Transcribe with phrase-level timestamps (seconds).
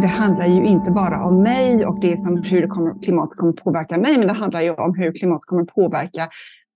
[0.00, 3.52] det handlar ju inte bara om mig och det som hur det kommer, klimatet kommer
[3.52, 6.28] påverka mig, men det handlar ju om hur klimatet kommer påverka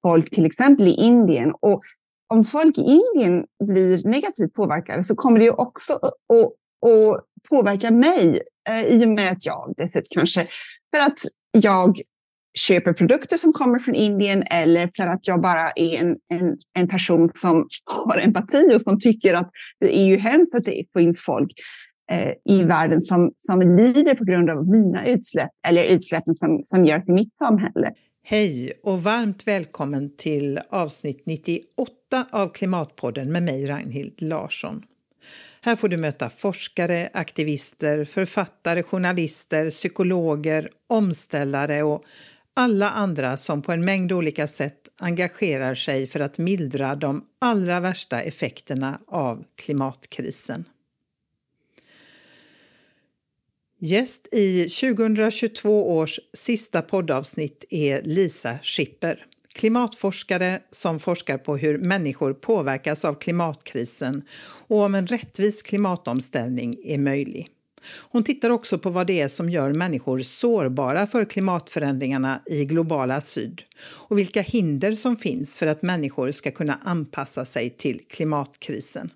[0.03, 1.53] folk till exempel i Indien.
[1.61, 1.83] Och
[2.29, 7.91] om folk i Indien blir negativt påverkade så kommer det ju också att, att påverka
[7.91, 10.47] mig eh, i och med att jag dessutom kanske
[10.95, 11.19] för att
[11.63, 11.97] jag
[12.59, 16.89] köper produkter som kommer från Indien eller för att jag bara är en, en, en
[16.89, 19.51] person som har empati och som tycker att
[19.81, 21.55] det är ju hemskt att det finns folk eh,
[22.11, 26.87] Eh, i världen som, som lider på grund av mina utsläpp eller utsläppen som, som
[26.87, 27.93] görs i mitt samhälle.
[28.25, 31.93] Hej och varmt välkommen till avsnitt 98
[32.31, 34.83] av Klimatpodden med mig Ragnhild Larsson.
[35.61, 42.03] Här får du möta forskare, aktivister, författare, journalister, psykologer, omställare och
[42.55, 47.81] alla andra som på en mängd olika sätt engagerar sig för att mildra de allra
[47.81, 50.65] värsta effekterna av klimatkrisen.
[53.85, 62.35] Gäst i 2022 års sista poddavsnitt är Lisa Schipper, klimatforskare som forskar på hur människor
[62.35, 64.23] påverkas av klimatkrisen
[64.69, 67.49] och om en rättvis klimatomställning är möjlig.
[68.11, 73.21] Hon tittar också på vad det är som gör människor sårbara för klimatförändringarna i globala
[73.21, 79.11] syd och vilka hinder som finns för att människor ska kunna anpassa sig till klimatkrisen.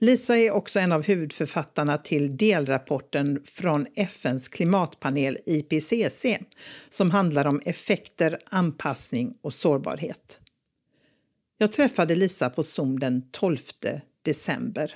[0.00, 6.26] Lisa är också en av huvudförfattarna till delrapporten från FNs klimatpanel IPCC
[6.90, 10.40] som handlar om effekter, anpassning och sårbarhet.
[11.58, 13.58] Jag träffade Lisa på Zoom den 12
[14.24, 14.94] december.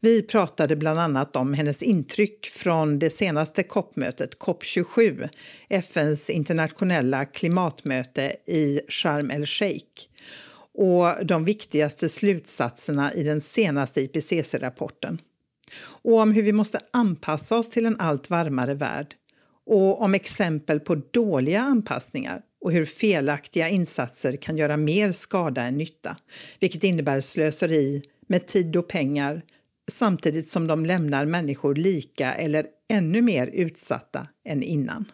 [0.00, 5.28] Vi pratade bland annat om hennes intryck från det senaste COP-mötet, COP27,
[5.68, 10.09] FNs internationella klimatmöte i Sharm el-Sheikh
[10.78, 15.18] och de viktigaste slutsatserna i den senaste IPCC-rapporten.
[15.82, 19.14] Och om hur vi måste anpassa oss till en allt varmare värld
[19.66, 25.76] och om exempel på dåliga anpassningar och hur felaktiga insatser kan göra mer skada än
[25.76, 26.16] nytta,
[26.60, 29.42] vilket innebär slöseri med tid och pengar
[29.90, 35.04] samtidigt som de lämnar människor lika eller ännu mer utsatta än innan.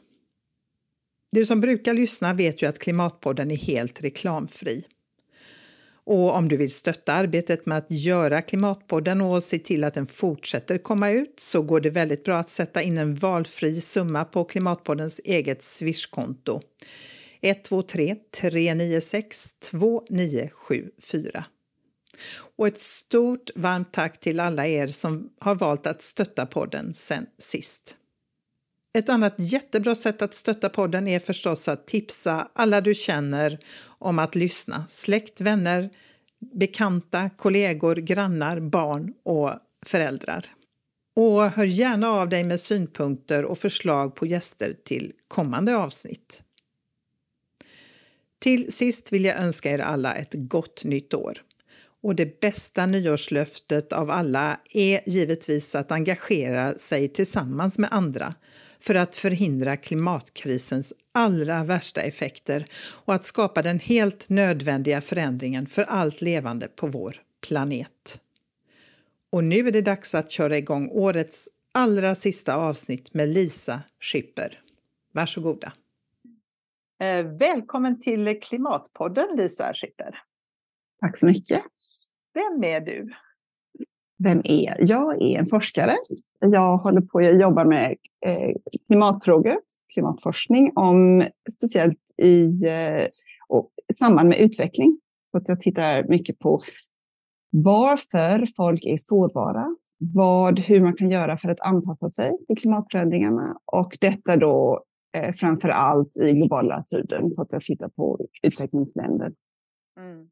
[1.31, 4.85] Du som brukar lyssna vet ju att Klimatpodden är helt reklamfri.
[6.07, 10.07] Och om du vill stötta arbetet med att göra Klimatpodden och se till att den
[10.07, 14.45] fortsätter komma ut så går det väldigt bra att sätta in en valfri summa på
[14.45, 16.61] Klimatpoddens eget Swishkonto.
[17.41, 21.45] 123 396 2974.
[22.57, 27.27] Och ett stort varmt tack till alla er som har valt att stötta podden sen
[27.39, 27.97] sist.
[28.97, 34.19] Ett annat jättebra sätt att stötta podden är förstås att tipsa alla du känner om
[34.19, 34.85] att lyssna.
[34.89, 35.91] Släkt, vänner,
[36.55, 39.51] bekanta, kollegor, grannar, barn och
[39.87, 40.47] föräldrar.
[41.17, 46.43] Och hör gärna av dig med synpunkter och förslag på gäster till kommande avsnitt.
[48.39, 51.43] Till sist vill jag önska er alla ett gott nytt år.
[52.03, 58.35] Och det bästa nyårslöftet av alla är givetvis att engagera sig tillsammans med andra
[58.87, 62.67] för att förhindra klimatkrisens allra värsta effekter
[63.05, 67.17] och att skapa den helt nödvändiga förändringen för allt levande på vår
[67.49, 68.21] planet.
[69.31, 74.61] Och nu är det dags att köra igång årets allra sista avsnitt med Lisa Schipper.
[75.13, 75.73] Varsågoda.
[77.01, 80.23] Eh, välkommen till Klimatpodden, Lisa Schipper.
[81.01, 81.63] Tack så mycket.
[82.35, 83.13] Vem är du?
[84.19, 85.23] Vem är jag?
[85.23, 85.95] är en forskare.
[86.41, 87.97] Jag håller på att jobba med
[88.27, 88.51] eh,
[88.87, 89.57] klimatfrågor,
[89.95, 91.25] klimatforskning, om,
[91.57, 93.09] speciellt i eh,
[93.49, 95.01] och, samband med utveckling.
[95.31, 96.59] Så att jag tittar mycket på
[97.51, 103.59] varför folk är sårbara, vad, hur man kan göra för att anpassa sig till klimatförändringarna
[103.65, 104.85] och detta då
[105.17, 109.33] eh, framför allt i globala syden, så att jag tittar på utvecklingsländer.
[110.01, 110.29] Mm.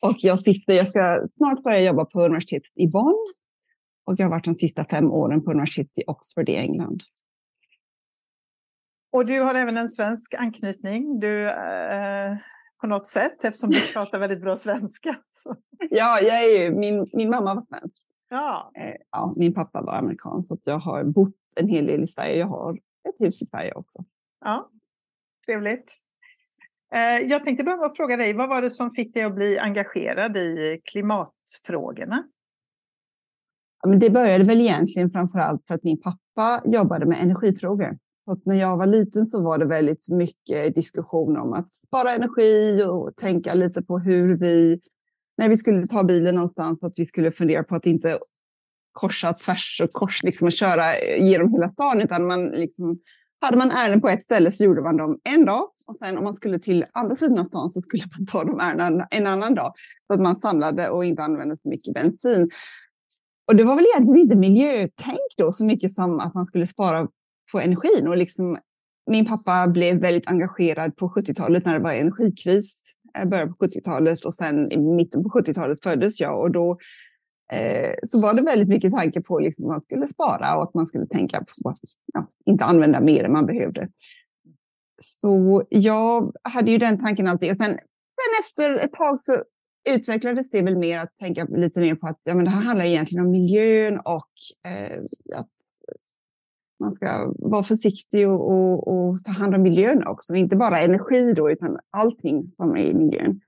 [0.00, 3.32] Och jag, sitter, jag ska snart börja jobba på universitetet i Bonn.
[4.04, 7.02] Och jag har varit de sista fem åren på universitetet i Oxford i England.
[9.12, 12.34] Och du har även en svensk anknytning du, eh,
[12.80, 15.16] på något sätt eftersom du pratar väldigt bra svenska.
[15.30, 15.56] Så.
[15.90, 18.06] Ja, jag är ju, min, min mamma var svensk.
[18.28, 18.72] Ja.
[18.74, 22.36] Eh, ja, min pappa var amerikan så jag har bott en hel del i Sverige.
[22.36, 22.72] Jag har
[23.08, 24.04] ett hus i Sverige också.
[24.44, 24.70] Ja,
[25.46, 25.98] trevligt.
[26.94, 29.34] Eh, jag tänkte börja med att fråga dig, vad var det som fick dig att
[29.34, 32.24] bli engagerad i klimatfrågorna?
[34.00, 37.98] Det började väl egentligen framför allt för att min pappa jobbade med energifrågor.
[38.24, 42.84] Så när jag var liten så var det väldigt mycket diskussion om att spara energi
[42.88, 44.80] och tänka lite på hur vi,
[45.36, 48.18] när vi skulle ta bilen någonstans, att vi skulle fundera på att inte
[48.92, 50.84] korsa tvärs och kors liksom, och köra
[51.18, 52.98] genom hela stan, utan man liksom,
[53.40, 56.24] hade man ärenden på ett ställe så gjorde man dem en dag och sen om
[56.24, 59.54] man skulle till andra sidan av stan så skulle man ta de ärendena en annan
[59.54, 59.72] dag.
[60.06, 62.50] Så att man samlade och inte använde så mycket bensin.
[63.48, 67.08] Och det var väl egentligen inte miljötänk då så mycket som att man skulle spara
[67.52, 68.08] på energin.
[68.08, 68.56] Och liksom,
[69.10, 72.94] min pappa blev väldigt engagerad på 70-talet när det var energikris.
[73.16, 76.78] Eh, jag började på 70-talet och sen i mitten på 70-talet föddes jag och då
[77.52, 80.74] eh, så var det väldigt mycket tanke på liksom att man skulle spara och att
[80.74, 81.78] man skulle tänka på att
[82.12, 83.88] ja, inte använda mer än man behövde.
[85.02, 87.50] Så jag hade ju den tanken alltid.
[87.50, 89.44] Och sen, sen efter ett tag så
[89.90, 92.84] utvecklades det väl mer att tänka lite mer på att ja, men det här handlar
[92.84, 94.30] egentligen om miljön och
[94.70, 95.02] eh,
[95.34, 95.48] att
[96.80, 100.34] man ska vara försiktig och, och, och, ta hand om miljön också.
[100.34, 103.40] Inte bara energi då, utan allting som är i miljön.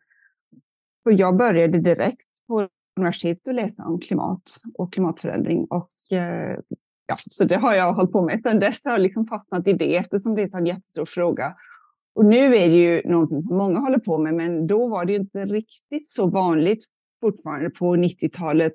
[1.05, 4.43] Och jag började direkt på universitetet och läsa om klimat
[4.75, 5.65] och klimatförändring.
[5.65, 6.59] Och, eh,
[7.07, 8.81] ja, så det har jag hållit på med sedan dess.
[8.83, 11.57] Jag har liksom fastnat i det eftersom det är en jättestor fråga.
[12.15, 15.15] Och nu är det ju någonting som många håller på med, men då var det
[15.15, 16.85] inte riktigt så vanligt
[17.21, 18.75] fortfarande på 90-talet.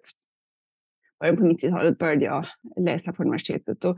[1.20, 2.46] Början på 90-talet började jag
[2.78, 3.98] läsa på universitetet och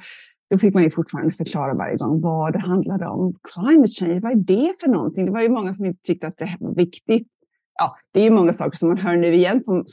[0.49, 3.33] då fick man ju fortfarande förklara varje gång vad det handlade om.
[3.53, 5.25] Climate change, vad är det för någonting?
[5.25, 7.27] Det var ju många som inte tyckte att det här var viktigt.
[7.79, 9.85] Ja, det är ju många saker som man hör nu igen som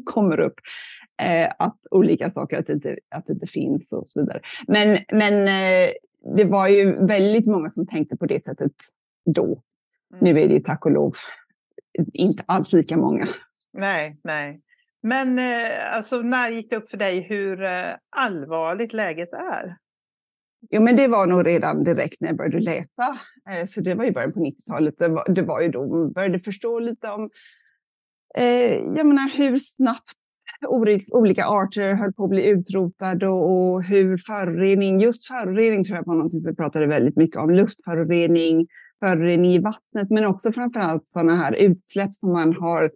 [0.04, 0.54] kommer upp.
[1.22, 4.40] Eh, att olika saker, att det, inte, att det inte finns och så vidare.
[4.66, 5.90] Men, men eh,
[6.36, 8.72] det var ju väldigt många som tänkte på det sättet
[9.26, 9.44] då.
[9.44, 9.58] Mm.
[10.20, 11.14] Nu är det ju tack och lov
[12.12, 13.28] inte alls lika många.
[13.72, 14.60] Nej, nej.
[15.02, 19.76] Men eh, alltså, när gick det upp för dig hur eh, allvarligt läget är?
[20.70, 23.18] Jo, men det var nog redan direkt när jag började läsa.
[23.50, 24.98] Eh, så det var ju början på 90-talet.
[24.98, 27.30] Det var, det var ju då man började förstå lite om
[28.38, 30.12] Eh, jag menar, hur snabbt
[31.12, 36.14] olika arter höll på att bli utrotade och hur förorening, just förorening tror jag var
[36.14, 38.66] något vi pratade väldigt mycket om, luftförorening,
[39.04, 42.90] förorening i vattnet, men också framför allt sådana här utsläpp som man har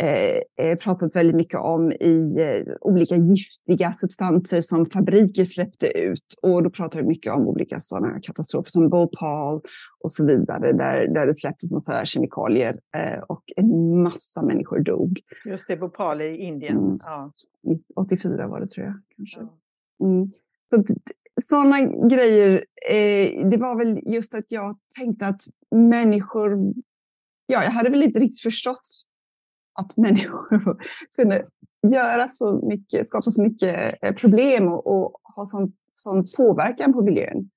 [0.00, 6.24] Eh, eh, pratat väldigt mycket om i eh, olika giftiga substanser som fabriker släppte ut.
[6.42, 9.60] Och då pratar vi mycket om olika sådana katastrofer som Bhopal
[10.00, 15.20] och så vidare, där, där det släpptes massa kemikalier eh, och en massa människor dog.
[15.44, 16.78] Just det, Bhopal i Indien.
[16.78, 16.96] Mm.
[17.06, 17.32] Ja.
[17.96, 19.00] 84 var det tror jag.
[19.16, 19.40] kanske.
[20.04, 20.30] Mm.
[20.64, 20.84] Så
[21.42, 25.40] sådana grejer, eh, det var väl just att jag tänkte att
[25.70, 26.74] människor
[27.50, 28.88] Ja, jag hade väl inte riktigt förstått
[29.78, 30.78] att människor
[31.16, 31.44] kunde
[31.88, 37.02] göra så mycket, skapa så mycket eh, problem och, och ha sån, sån påverkan på
[37.02, 37.50] miljön.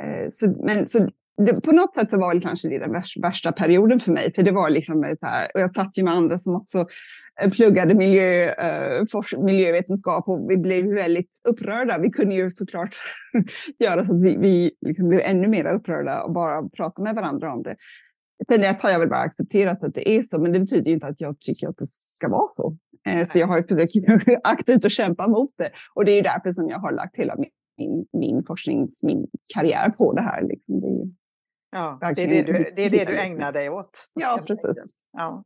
[0.00, 3.20] Eh, så, men, så det, på något sätt så var det kanske det den värsta,
[3.20, 6.14] värsta perioden för mig, för det var liksom så här, och jag satt ju med
[6.14, 6.86] andra som också
[7.40, 11.98] eh, pluggade miljö, uh, miljövetenskap och vi blev väldigt upprörda.
[11.98, 12.94] Vi kunde ju såklart
[13.78, 17.52] göra så att vi, vi liksom blev ännu mer upprörda och bara prata med varandra
[17.52, 17.76] om det.
[18.48, 21.06] Sen dess har jag väl bara accepterat att det är så, men det betyder inte
[21.06, 22.76] att jag tycker att det ska vara så.
[23.06, 25.70] Eh, så jag har försökt aktivt att kämpa mot det.
[25.94, 27.36] Och det är därför som jag har lagt hela
[27.76, 30.42] min, min forsknings, min karriär på det här.
[30.42, 30.80] Liksom.
[30.80, 31.08] Det är,
[31.70, 34.10] ja, det är det, du, det är det du ägnar dig åt.
[34.14, 35.00] Ja, precis.
[35.12, 35.44] Ja.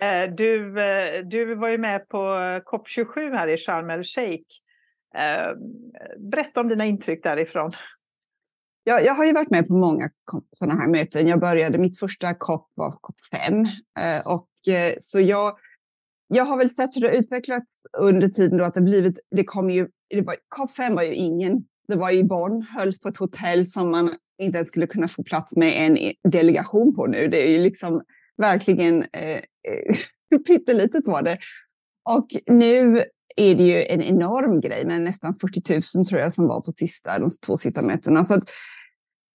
[0.00, 2.18] Eh, du, eh, du var ju med på
[2.64, 4.46] COP27 här i Sharm el-Sheikh.
[6.18, 7.72] Berätta om dina intryck därifrån
[8.88, 10.10] jag, jag har ju varit med på många
[10.52, 11.28] sådana här möten.
[11.28, 13.64] Jag började, mitt första COP var COP 5.
[14.00, 15.56] Eh, och, eh, så jag,
[16.28, 19.70] jag har väl sett hur det utvecklats under tiden då att det blivit, det kom
[19.70, 23.16] ju, det var, COP 5 var ju ingen, det var i Bonn, hölls på ett
[23.16, 27.28] hotell som man inte ens skulle kunna få plats med en delegation på nu.
[27.28, 28.02] Det är ju liksom
[28.36, 31.38] verkligen eh, eh pyttelitet var det.
[32.10, 32.96] Och nu
[33.36, 36.72] är det ju en enorm grej med nästan 40 000 tror jag som var på
[36.72, 38.24] sista, de två sista mötena.
[38.24, 38.50] Så att,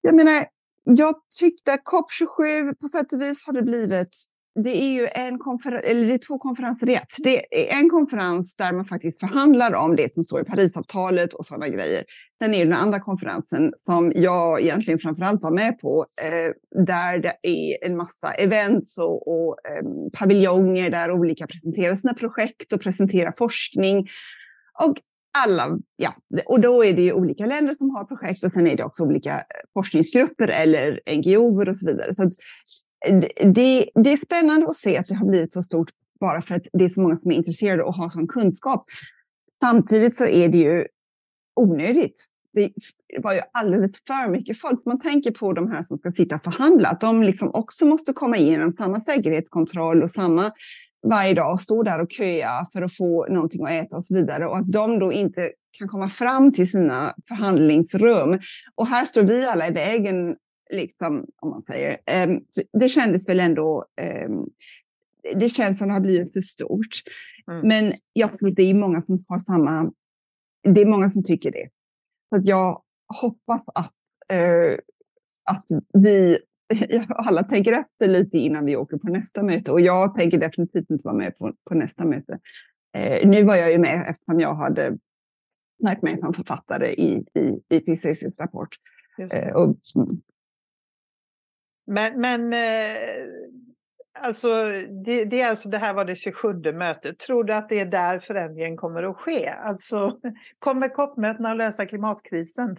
[0.04, 0.46] jag menar,
[0.84, 5.40] jag tyckte att COP27 på sätt och vis har det blivit det är ju en
[5.40, 7.16] konferens, eller det är två konferenser i ett.
[7.18, 11.46] Det är en konferens där man faktiskt förhandlar om det som står i Parisavtalet och
[11.46, 12.04] sådana grejer.
[12.42, 17.20] Sen är det den andra konferensen som jag egentligen framförallt var med på, eh, där
[17.20, 19.84] det är en massa events och, och eh,
[20.20, 24.08] paviljonger där olika presenterar sina projekt och presenterar forskning.
[24.84, 24.98] Och
[25.38, 28.78] alla, ja, och då är det ju olika länder som har projekt och sen är
[28.78, 32.14] det också olika eh, forskningsgrupper eller NGOer och så vidare.
[32.14, 33.20] Så eh,
[33.54, 36.68] det, det är spännande att se att det har blivit så stort bara för att
[36.74, 38.86] det är så många som är intresserade och har sån kunskap.
[39.60, 40.88] Samtidigt så är det ju
[41.56, 42.26] onödigt.
[42.54, 42.72] Det
[43.24, 44.86] var ju alldeles för mycket folk.
[44.86, 48.14] Man tänker på de här som ska sitta och förhandla, att de liksom också måste
[48.14, 50.52] komma igenom samma säkerhetskontroll och samma
[51.04, 54.16] varje dag och står där och köa för att få någonting att äta och så
[54.16, 58.40] vidare och att de då inte kan komma fram till sina förhandlingsrum.
[58.76, 60.36] Och här står vi alla i vägen,
[60.72, 61.98] liksom, om man säger.
[62.28, 62.44] Um,
[62.74, 63.86] det kändes väl ändå
[64.28, 64.50] um,
[65.36, 67.02] det känns som det har blivit för stort.
[67.52, 67.68] Mm.
[67.68, 69.92] Men jag tror att det är många som har samma,
[70.64, 71.70] det är många som tycker det.
[72.30, 72.82] Så att jag
[73.22, 73.94] hoppas att,
[74.34, 74.78] uh,
[75.44, 76.38] att vi
[77.10, 81.08] alla tänker efter lite innan vi åker på nästa möte och jag tänker definitivt inte
[81.08, 82.40] vara med på, på nästa möte.
[82.98, 84.98] Eh, nu var jag ju med eftersom jag hade
[85.84, 88.76] märkt mig som författare i, i IPCCs rapport.
[89.18, 90.22] Eh, och, mm.
[91.86, 93.00] Men, men eh,
[94.20, 94.66] alltså,
[95.06, 97.20] det, det, är alltså, det här var det 27 mötet.
[97.20, 99.50] Tror du att det är där förändringen kommer att ske?
[99.50, 100.20] Alltså,
[100.60, 102.78] kommer COP-mötena att lösa klimatkrisen?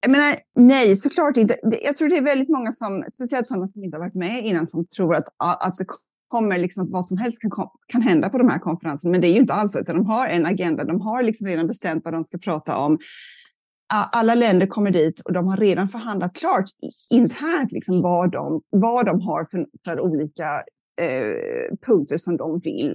[0.00, 1.56] Jag menar, nej, såklart inte.
[1.84, 4.66] Jag tror det är väldigt många som, speciellt sådana som inte har varit med innan,
[4.66, 5.86] som tror att, att det
[6.28, 7.50] kommer liksom, vad som helst kan,
[7.86, 9.10] kan hända på de här konferenserna.
[9.10, 10.84] Men det är ju inte alls så, utan de har en agenda.
[10.84, 12.98] De har liksom redan bestämt vad de ska prata om.
[14.12, 16.64] Alla länder kommer dit och de har redan förhandlat klart
[17.10, 20.62] internt liksom vad, de, vad de har för, för olika
[21.00, 22.90] eh, punkter som de vill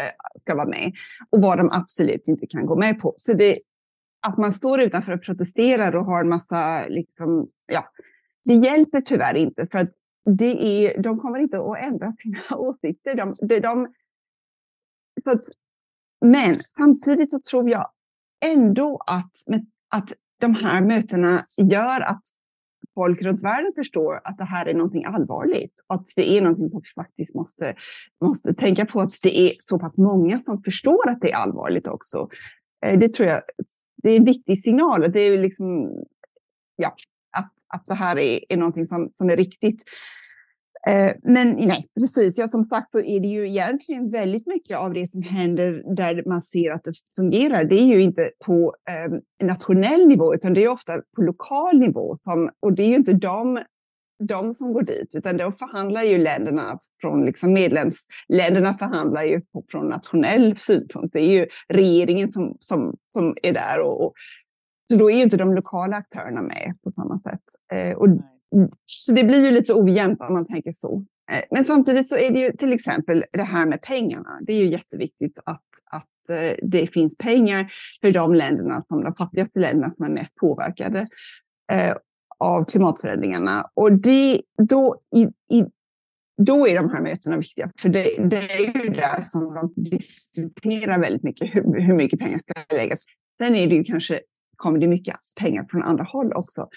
[0.00, 0.92] eh, ska vara med
[1.30, 3.14] och vad de absolut inte kan gå med på.
[3.16, 3.58] Så det,
[4.26, 7.90] att man står utanför och protesterar och har en massa, liksom, ja,
[8.44, 9.90] det hjälper tyvärr inte för att
[10.24, 13.14] det är, de kommer inte att ändra sina åsikter.
[13.14, 13.92] De, de, de,
[15.24, 15.44] så att,
[16.20, 17.90] men samtidigt så tror jag
[18.44, 19.32] ändå att,
[19.94, 22.22] att de här mötena gör att
[22.94, 25.84] folk runt världen förstår att det här är någonting allvarligt.
[25.86, 27.74] Och att det är någonting som vi faktiskt måste,
[28.20, 29.00] måste tänka på.
[29.00, 32.28] Att det är så pass många som förstår att det är allvarligt också.
[32.86, 33.42] Eh, det tror jag
[34.04, 35.12] det är en viktig signal.
[35.12, 35.90] Det är liksom,
[36.76, 36.94] ja,
[37.36, 39.82] att, att det här är, är någonting som, som är riktigt.
[40.86, 42.38] Eh, men nej, precis.
[42.38, 46.22] Ja, som sagt så är det ju egentligen väldigt mycket av det som händer där
[46.26, 47.64] man ser att det fungerar.
[47.64, 52.16] Det är ju inte på eh, nationell nivå, utan det är ofta på lokal nivå.
[52.20, 53.62] Som, och det är ju inte de,
[54.26, 59.64] de som går dit, utan då förhandlar ju länderna från liksom medlemsländerna förhandlar ju på,
[59.68, 61.12] från nationell synpunkt.
[61.12, 64.12] Det är ju regeringen som, som, som är där och, och
[64.90, 67.40] så då är ju inte de lokala aktörerna med på samma sätt.
[67.72, 68.08] Eh, och,
[68.86, 71.04] så det blir ju lite ojämnt om man tänker så.
[71.32, 74.38] Eh, men samtidigt så är det ju till exempel det här med pengarna.
[74.42, 77.68] Det är ju jätteviktigt att, att eh, det finns pengar
[78.00, 81.06] för de länderna, som de fattigaste länderna som är mest påverkade
[81.72, 81.94] eh,
[82.44, 83.64] av klimatförändringarna.
[83.74, 85.22] Och det, då, i,
[85.56, 85.64] i,
[86.36, 90.98] då är de här mötena viktiga, för det, det är ju där som de diskuterar
[90.98, 93.04] väldigt mycket hur, hur mycket pengar ska läggas.
[93.42, 94.20] Sen är det ju kanske,
[94.56, 96.68] kommer det mycket pengar från andra håll också.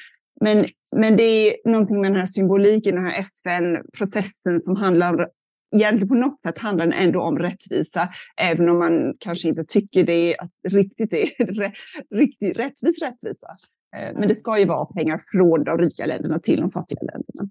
[0.41, 5.29] Men, men det är någonting med den här symboliken, den här FN-processen som handlar
[5.75, 8.09] egentligen på något sätt handlar den ändå om rättvisa,
[8.41, 11.29] även om man kanske inte tycker det att riktigt är
[12.15, 13.47] riktigt rättvis rättvisa.
[13.95, 17.49] Eh, men det ska ju vara pengar från de rika länderna till de fattiga länderna.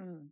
[0.00, 0.28] Mm.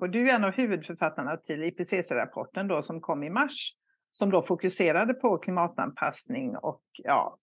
[0.00, 3.72] Och du är en av huvudförfattarna till IPCC-rapporten då som kom i mars
[4.10, 7.38] som då fokuserade på klimatanpassning och ja,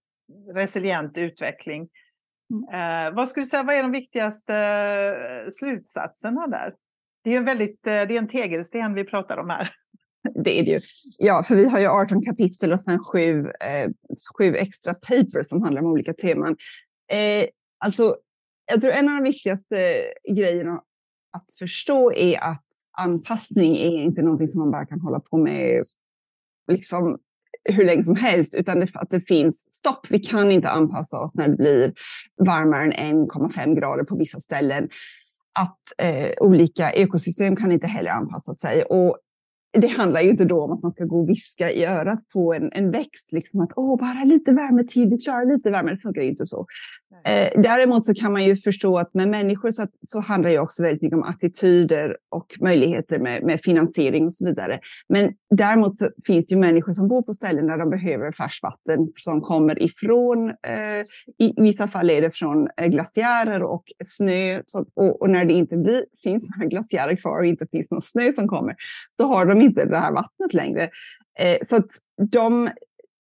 [0.55, 1.89] resilient utveckling.
[2.53, 3.07] Mm.
[3.07, 6.73] Eh, vad skulle du säga, vad är de viktigaste eh, slutsatserna där?
[7.23, 9.69] Det är, en väldigt, eh, det är en tegelsten vi pratar om här.
[10.43, 10.79] Det är det ju.
[11.19, 13.89] Ja, för vi har ju 18 kapitel och sen sju, eh,
[14.37, 16.55] sju extra papers som handlar om olika teman.
[17.11, 17.47] Eh,
[17.85, 18.15] alltså,
[18.71, 19.95] jag tror en av de viktigaste
[20.29, 20.81] grejerna
[21.37, 22.65] att förstå är att
[22.97, 25.83] anpassning är inte någonting som man bara kan hålla på med
[26.71, 27.17] liksom
[27.69, 30.07] hur länge som helst, utan det, att det finns stopp.
[30.09, 31.93] Vi kan inte anpassa oss när det blir
[32.37, 34.89] varmare än 1,5 grader på vissa ställen.
[35.59, 38.83] Att eh, olika ekosystem kan inte heller anpassa sig.
[38.83, 39.17] Och
[39.73, 42.53] det handlar ju inte då om att man ska gå och viska i örat på
[42.53, 45.91] en, en växt, liksom att åh, bara lite värme till, vi klarar lite värme.
[45.91, 46.65] Det funkar ju inte så.
[47.25, 50.83] Eh, däremot så kan man ju förstå att med människor så, så handlar det också
[50.83, 54.79] väldigt mycket om attityder och möjligheter med, med finansiering och så vidare.
[55.09, 59.07] Men däremot så finns det ju människor som bor på ställen där de behöver färskvatten
[59.15, 64.61] som kommer ifrån, eh, i vissa fall är det från eh, glaciärer och snö.
[64.65, 68.01] Så, och, och, när det inte blir, finns några glaciärer kvar och inte finns någon
[68.01, 68.75] snö som kommer,
[69.17, 70.89] så har de inte det här vattnet längre.
[71.39, 71.89] Eh, så att
[72.31, 72.69] de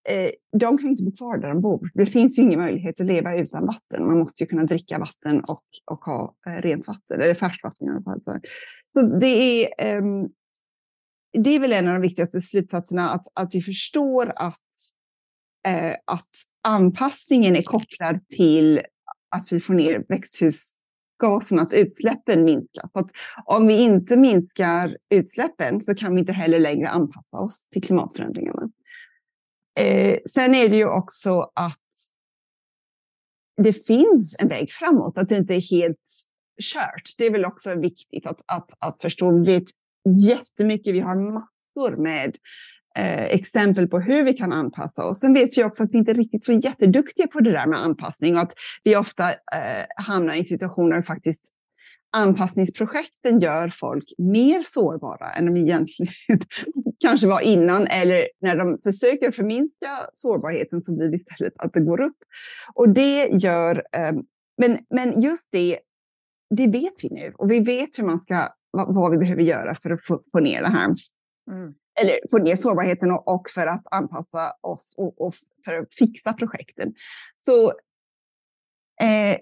[0.09, 1.91] Eh, de kan inte bo kvar där de bor.
[1.93, 4.07] Det finns ju ingen möjlighet att leva utan vatten.
[4.07, 7.91] Man måste ju kunna dricka vatten och, och ha eh, rent vatten, eller färskvatten i
[7.91, 8.21] alla fall.
[8.21, 8.39] Så,
[8.93, 10.01] så det, är, eh,
[11.33, 14.57] det är väl en av de viktigaste slutsatserna, att, att vi förstår att,
[15.67, 16.29] eh, att
[16.63, 18.81] anpassningen är kopplad till
[19.29, 22.89] att vi får ner växthusgaserna, att utsläppen minskar.
[22.93, 23.11] Så att
[23.45, 28.69] om vi inte minskar utsläppen så kan vi inte heller längre anpassa oss till klimatförändringarna.
[29.79, 31.79] Eh, sen är det ju också att
[33.63, 35.97] det finns en väg framåt, att det inte är helt
[36.61, 37.15] kört.
[37.17, 39.31] Det är väl också viktigt att, att, att förstå.
[39.31, 39.67] Vi vet
[40.29, 42.37] jättemycket, vi har massor med
[42.97, 45.19] eh, exempel på hur vi kan anpassa oss.
[45.19, 47.83] Sen vet vi också att vi inte är riktigt så jätteduktiga på det där med
[47.83, 48.53] anpassning och att
[48.83, 51.53] vi ofta eh, hamnar i situationer faktiskt
[52.13, 56.13] anpassningsprojekten gör folk mer sårbara än de egentligen
[56.99, 57.87] kanske var innan.
[57.87, 62.17] Eller när de försöker förminska sårbarheten så blir det istället att det går upp.
[62.73, 64.11] Och det gör, eh,
[64.57, 65.79] men, men just det,
[66.49, 69.89] det vet vi nu och vi vet hur man ska, vad, vi behöver göra för
[69.89, 70.95] att få, få ner det här.
[71.51, 71.73] Mm.
[72.01, 76.33] Eller få ner sårbarheten och, och för att anpassa oss och, och, för att fixa
[76.33, 76.93] projekten.
[77.39, 77.67] Så
[79.01, 79.37] eh,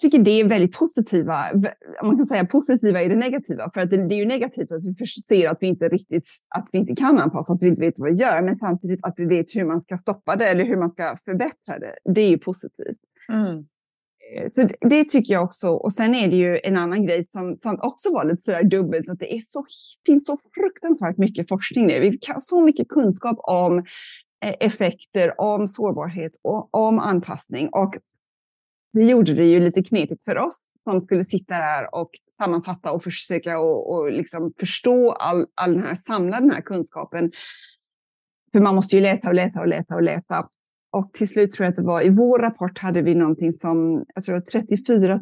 [0.00, 1.34] tycker det är väldigt positiva,
[2.02, 4.84] man kan säga positiva i det negativa, för att det, det är ju negativt att
[4.84, 7.98] vi ser att vi inte riktigt, att vi inte kan anpassa, att vi inte vet
[7.98, 10.76] vad vi gör, men samtidigt att vi vet hur man ska stoppa det eller hur
[10.76, 11.98] man ska förbättra det.
[12.04, 12.98] Det är ju positivt.
[13.32, 13.64] Mm.
[14.36, 15.70] Eh, så det tycker jag också.
[15.70, 19.08] Och sen är det ju en annan grej som, som också var lite sådär dubbelt,
[19.08, 19.64] att det är så,
[20.06, 22.00] finns så fruktansvärt mycket forskning nu.
[22.00, 23.78] Vi har så mycket kunskap om
[24.44, 27.68] eh, effekter, om sårbarhet och om anpassning.
[27.68, 27.94] Och
[28.92, 33.02] det gjorde det ju lite knepigt för oss som skulle sitta där och sammanfatta och
[33.02, 37.30] försöka och, och liksom förstå all, all den här, samla den här kunskapen.
[38.52, 40.48] För man måste ju leta och leta och leta och leta.
[40.92, 44.04] Och till slut tror jag att det var i vår rapport hade vi någonting som,
[44.14, 45.20] jag tror 34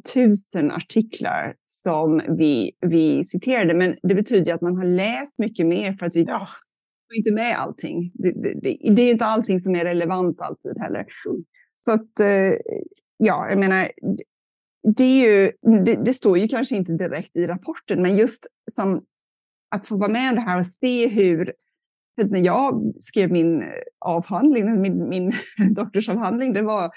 [0.55, 3.75] 000 artiklar som vi, vi citerade.
[3.75, 6.39] Men det betyder att man har läst mycket mer för att vi ja.
[7.09, 8.11] får inte med allting.
[8.15, 11.07] Det, det, det, det är inte allting som är relevant alltid heller.
[11.77, 12.53] Så att, eh,
[13.19, 13.91] ja, jag menar,
[14.97, 15.53] det, är ju,
[15.85, 19.05] det, det, står ju kanske inte direkt i rapporten, men just som
[19.71, 21.53] att få vara med om det här och se hur
[22.25, 25.33] när jag skrev min eh, avhandling, min, min
[25.75, 26.91] doktorsavhandling, det var,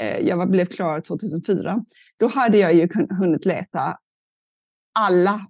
[0.00, 1.84] eh, jag blev klar 2004.
[2.16, 3.98] Då hade jag ju hunnit läsa
[4.98, 5.46] alla,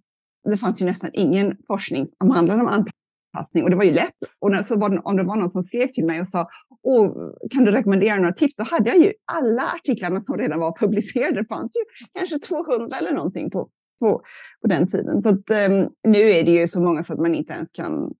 [0.50, 4.16] det fanns ju nästan ingen forskning som handlade om anpassning och det var ju lätt.
[4.38, 6.48] Och när, så var det, om det var någon som skrev till mig och sa,
[6.84, 7.14] och
[7.50, 8.56] kan du rekommendera några tips?
[8.56, 11.40] Då hade jag ju alla artiklarna som redan var publicerade.
[11.40, 11.80] Det fanns ju
[12.14, 13.68] kanske 200 eller någonting på,
[14.00, 14.22] på,
[14.62, 15.22] på den tiden.
[15.22, 18.14] Så att, um, nu är det ju så många så att man inte ens kan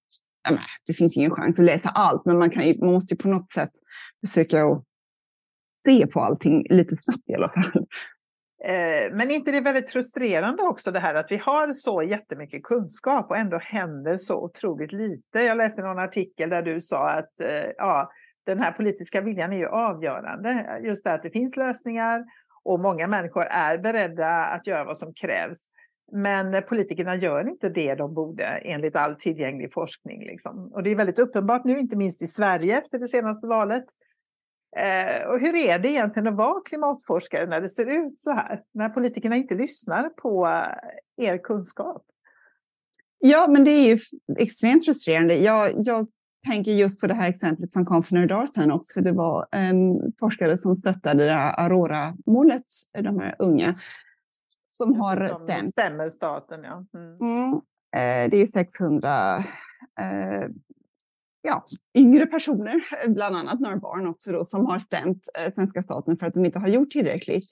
[0.87, 3.29] det finns ingen chans att läsa allt, men man, kan ju, man måste ju på
[3.29, 3.71] något sätt
[4.27, 4.85] försöka att
[5.85, 7.87] se på allting lite snabbt i alla fall.
[8.65, 12.63] Eh, men inte det är väldigt frustrerande också det här att vi har så jättemycket
[12.63, 15.39] kunskap och ändå händer så otroligt lite.
[15.39, 18.11] Jag läste någon artikel där du sa att eh, ja,
[18.45, 20.81] den här politiska viljan är ju avgörande.
[20.85, 22.25] Just det att det finns lösningar
[22.65, 25.67] och många människor är beredda att göra vad som krävs.
[26.13, 30.21] Men politikerna gör inte det de borde enligt all tillgänglig forskning.
[30.21, 30.73] Liksom.
[30.73, 33.85] Och det är väldigt uppenbart nu, inte minst i Sverige efter det senaste valet.
[34.77, 38.63] Eh, och hur är det egentligen att vara klimatforskare när det ser ut så här?
[38.75, 42.03] När politikerna inte lyssnar på eh, er kunskap?
[43.19, 43.99] Ja, men det är ju
[44.39, 45.35] extremt frustrerande.
[45.35, 46.07] Jag, jag
[46.47, 49.01] tänker just på det här exemplet som kom för några dagar sedan också.
[49.01, 53.75] Det var um, forskare som stöttade det här Aurora-målet, de här unga
[54.71, 55.69] som har som stämt.
[55.69, 56.85] stämmer staten, ja.
[56.95, 57.17] Mm.
[57.21, 57.53] Mm.
[57.97, 59.37] Eh, det är 600
[60.01, 60.49] eh,
[61.43, 66.17] ja, yngre personer, bland annat några barn också, då, som har stämt eh, svenska staten
[66.17, 67.45] för att de inte har gjort tillräckligt.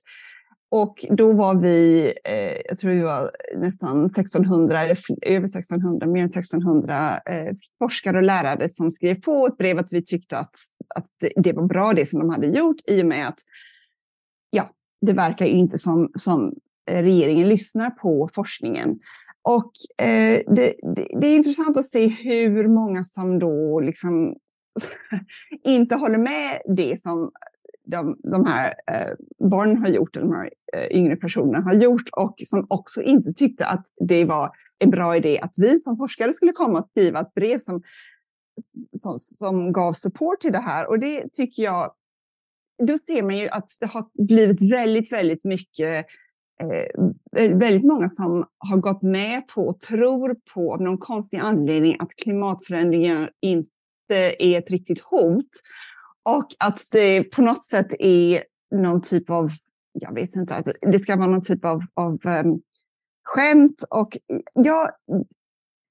[0.72, 6.22] Och då var vi, eh, jag tror vi var nästan 1600, eller över 1600, mer
[6.22, 10.54] än 1600 eh, forskare och lärare som skrev på ett brev att vi tyckte att,
[10.94, 11.06] att
[11.36, 13.38] det, var bra det som de hade gjort i och med att
[14.50, 16.54] ja, det verkar ju inte som, som
[16.90, 18.98] eh, regeringen lyssnar på forskningen.
[19.42, 19.72] Och
[20.06, 24.36] eh, det, det, det, är intressant att se hur många som då liksom
[25.64, 27.30] inte håller med det som
[27.90, 29.12] de, de här eh,
[29.48, 33.32] barnen har gjort, eller de här eh, yngre personerna har gjort och som också inte
[33.32, 37.20] tyckte att det var en bra idé att vi som forskare skulle komma och skriva
[37.20, 37.82] ett brev som,
[38.96, 40.88] som, som gav support till det här.
[40.88, 41.92] Och det tycker jag,
[42.82, 46.06] då ser man ju att det har blivit väldigt, väldigt mycket
[46.62, 51.38] eh, eh väldigt många som har gått med på och tror på av någon konstig
[51.38, 53.74] anledning att klimatförändringar inte
[54.38, 55.50] är ett riktigt hot.
[56.22, 59.50] Och att det på något sätt är någon typ av,
[59.92, 62.60] jag vet inte, att det ska vara någon typ av, av um,
[63.24, 63.84] skämt.
[63.90, 64.90] Och eh, ja,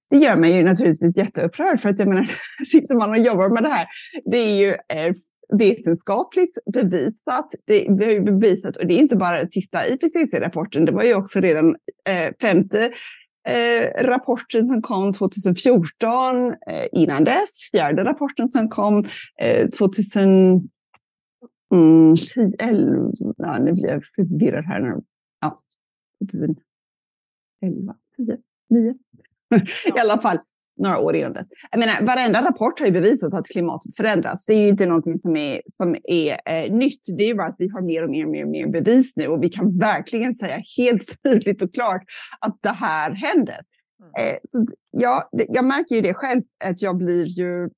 [0.09, 2.31] det gör mig ju naturligtvis jätteupprörd för att jag menar,
[2.71, 3.87] sitter man och jobbar med det här,
[4.25, 5.15] det är ju eh,
[5.57, 7.55] vetenskapligt bevisat.
[7.65, 11.15] Det, är ju bevisat, och det är inte bara den sista IPCC-rapporten, det var ju
[11.15, 11.75] också redan
[12.09, 12.91] eh, femte
[13.49, 19.05] eh, rapporten som kom 2014, eh, innan dess, fjärde rapporten som kom
[19.41, 20.69] eh, 2010,
[22.59, 25.01] 11, mm, ja, nu blir jag förvirrad här nu.
[25.41, 25.59] Ja,
[27.61, 28.37] 2011, 10,
[28.69, 28.95] 9.
[29.95, 30.39] I alla fall
[30.79, 31.47] några år innan dess.
[31.71, 34.45] Jag menar, varenda rapport har ju bevisat att klimatet förändras.
[34.45, 37.17] Det är ju inte någonting som är, som är eh, nytt.
[37.17, 39.15] Det är ju bara att vi har mer och mer och mer, och mer bevis
[39.15, 42.03] nu och vi kan verkligen säga helt tydligt och klart
[42.39, 43.59] att det här händer.
[43.99, 44.11] Mm.
[44.19, 47.69] Eh, så ja, jag märker ju det själv att jag blir ju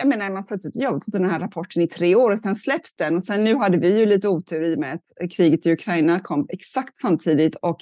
[0.00, 2.38] jag menar, man har suttit och jobbat på den här rapporten i tre år och
[2.38, 3.16] sen släpps den.
[3.16, 6.20] Och sen nu hade vi ju lite otur i och med att kriget i Ukraina
[6.20, 7.78] kom exakt samtidigt och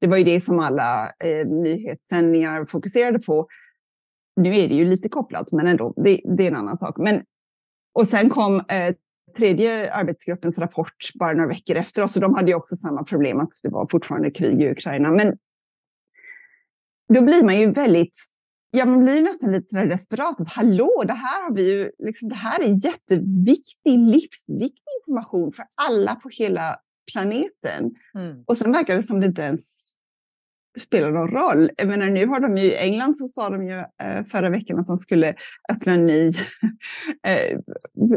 [0.00, 3.46] det var ju det som alla eh, nyhetssändningar fokuserade på.
[4.38, 6.96] Nu är det ju lite kopplat, men ändå, det, det är en annan sak.
[6.98, 7.22] Men,
[7.92, 8.94] och sen kom eh,
[9.36, 13.40] tredje arbetsgruppens rapport bara några veckor efter oss och de hade ju också samma problem
[13.40, 15.10] att det var fortfarande krig i Ukraina.
[15.10, 15.36] Men
[17.14, 18.18] då blir man ju väldigt,
[18.70, 22.28] ja man blir nästan lite sådär desperat att hallå, det här har vi ju, liksom,
[22.28, 26.76] det här är jätteviktig, livsviktig information för alla på hela
[27.12, 27.94] planeten.
[28.14, 28.44] Mm.
[28.46, 29.94] Och sen verkar det som det inte ens
[30.78, 31.70] spelar någon roll.
[31.76, 34.78] Jag menar, nu har de ju i England så sa de ju eh, förra veckan
[34.78, 35.34] att de skulle
[35.72, 36.28] öppna en ny,
[37.26, 37.58] eh,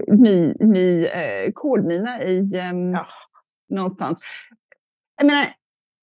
[0.07, 3.07] ny, ny eh, kolmina i eh, ja.
[3.69, 4.23] någonstans.
[5.17, 5.45] Jag menar,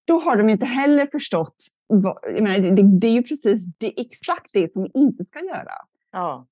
[0.07, 1.55] då har de inte heller förstått.
[1.87, 5.39] Vad, jag menar, det, det, är ju precis det, exakt det som vi inte ska
[5.39, 5.73] göra.
[6.11, 6.47] Ja.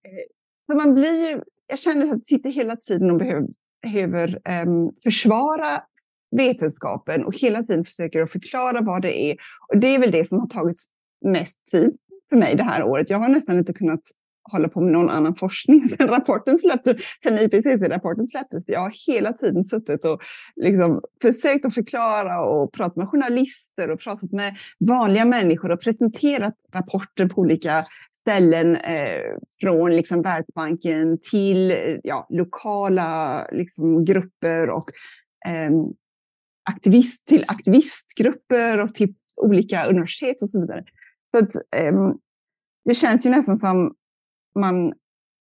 [0.72, 3.48] Så man blir ju, jag känner att jag sitter hela tiden och behöver,
[3.82, 5.82] behöver um, försvara
[6.32, 9.38] vetenskapen och hela tiden försöker att förklara vad det är.
[9.68, 10.84] Och det är väl det som har tagit
[11.26, 11.98] mest tid
[12.30, 13.10] för mig det här året.
[13.10, 14.02] Jag har nästan inte kunnat
[14.52, 18.64] hålla på med någon annan forskning sedan rapporten släpptes, sen IPCC-rapporten släpptes.
[18.68, 20.22] Jag har hela tiden suttit och
[20.56, 26.56] liksom försökt att förklara och pratat med journalister och pratat med vanliga människor och presenterat
[26.74, 29.22] rapporter på olika ställen eh,
[29.62, 34.86] från liksom Världsbanken till eh, ja, lokala liksom, grupper och
[35.48, 35.72] eh,
[36.70, 40.84] aktivist, till aktivistgrupper och till olika universitet och så vidare.
[41.32, 41.56] Så att,
[41.94, 42.20] um,
[42.86, 43.96] det känns ju nästan som
[44.56, 44.94] man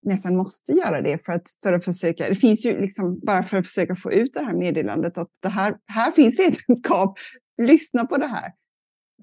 [0.03, 3.57] nästan måste göra det för att, för att försöka, det finns ju liksom bara för
[3.57, 7.19] att försöka få ut det här meddelandet att det här, här finns vetenskap,
[7.63, 8.53] lyssna på det här.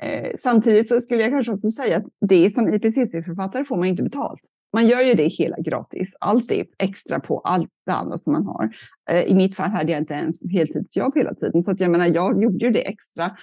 [0.02, 4.04] Eh, samtidigt så skulle jag kanske också säga att det som IPCC-författare får man inte
[4.04, 4.42] betalt.
[4.73, 6.15] Man gör ju det hela gratis.
[6.19, 8.75] Allt är extra på allt det andra som man har.
[9.09, 12.05] Eh, I mitt fall hade jag inte ens heltidsjobb hela tiden, så att jag menar,
[12.05, 13.38] jag gjorde ju det extra.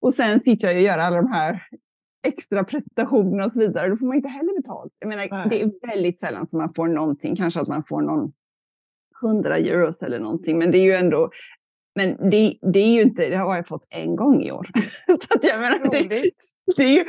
[0.00, 1.62] Och sen sitter jag och gör alla de här
[2.26, 3.88] extra presentationerna och så vidare.
[3.88, 4.92] Då får man inte heller betalt.
[4.98, 7.36] Jag menar, det är väldigt sällan som man får någonting.
[7.36, 8.32] Kanske att man får någon
[9.20, 11.30] hundra euros eller någonting, men det är ju ändå
[11.96, 14.70] men det, det, är ju inte, det har jag fått en gång i år.
[15.06, 16.30] så att jag menar, det,
[16.76, 17.04] det, är ju,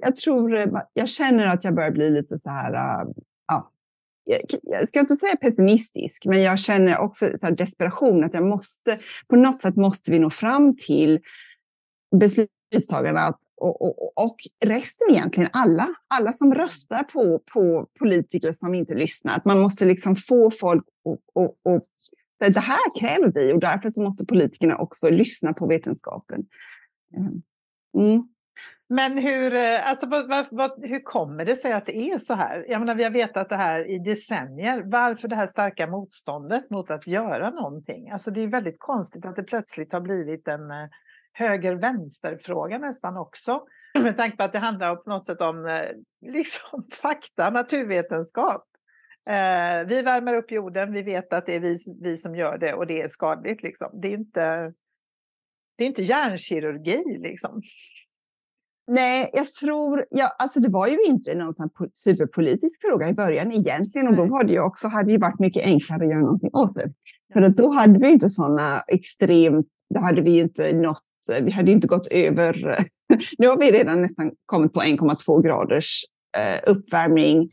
[0.00, 3.12] jag tror, eh, jag känner att jag börjar bli lite så här, uh,
[3.46, 3.70] ja,
[4.62, 9.36] jag ska inte säga pessimistisk, men jag känner också så desperation att jag måste, på
[9.36, 11.20] något sätt måste vi nå fram till
[12.16, 18.94] beslutstagarna och, och, och resten egentligen, alla, alla som röstar på, på politiker som inte
[18.94, 19.36] lyssnar.
[19.36, 20.84] Att man måste liksom få folk
[22.44, 26.46] att det här kräver vi och därför så måste politikerna också lyssna på vetenskapen.
[27.96, 28.28] Mm.
[28.88, 32.64] Men hur, eh, alltså, vad, vad, hur kommer det sig att det är så här?
[32.68, 34.82] Jag menar, vi har vetat det här i decennier.
[34.86, 38.10] Varför det här starka motståndet mot att göra någonting?
[38.10, 40.88] Alltså, det är väldigt konstigt att det plötsligt har blivit en eh,
[41.32, 43.62] höger-vänster-fråga nästan också.
[43.98, 45.80] Med tanke på att det handlar på något sätt om eh,
[46.32, 48.64] liksom, fakta, naturvetenskap.
[49.28, 52.74] Eh, vi värmer upp jorden, vi vet att det är vi, vi som gör det
[52.74, 53.62] och det är skadligt.
[53.62, 54.00] Liksom.
[54.00, 54.72] Det, är inte,
[55.76, 57.18] det är inte hjärnkirurgi.
[57.18, 57.62] Liksom.
[58.86, 63.52] Nej, jag tror, ja, alltså det var ju inte någon sån superpolitisk fråga i början
[63.52, 66.50] egentligen och då var det ju också, hade det varit mycket enklare att göra någonting
[66.52, 66.92] åt det.
[67.32, 71.02] För att då hade vi inte sådana extremt, då hade vi inte nått,
[71.42, 72.78] vi hade inte gått över,
[73.38, 76.04] nu har vi redan nästan kommit på 1,2 graders
[76.36, 77.50] eh, uppvärmning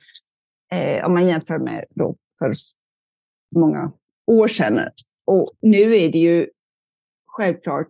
[0.73, 2.53] eh, om man jämför med då för
[3.55, 3.91] många
[4.27, 4.79] år sedan.
[5.25, 6.47] Och nu är det ju
[7.27, 7.87] självklart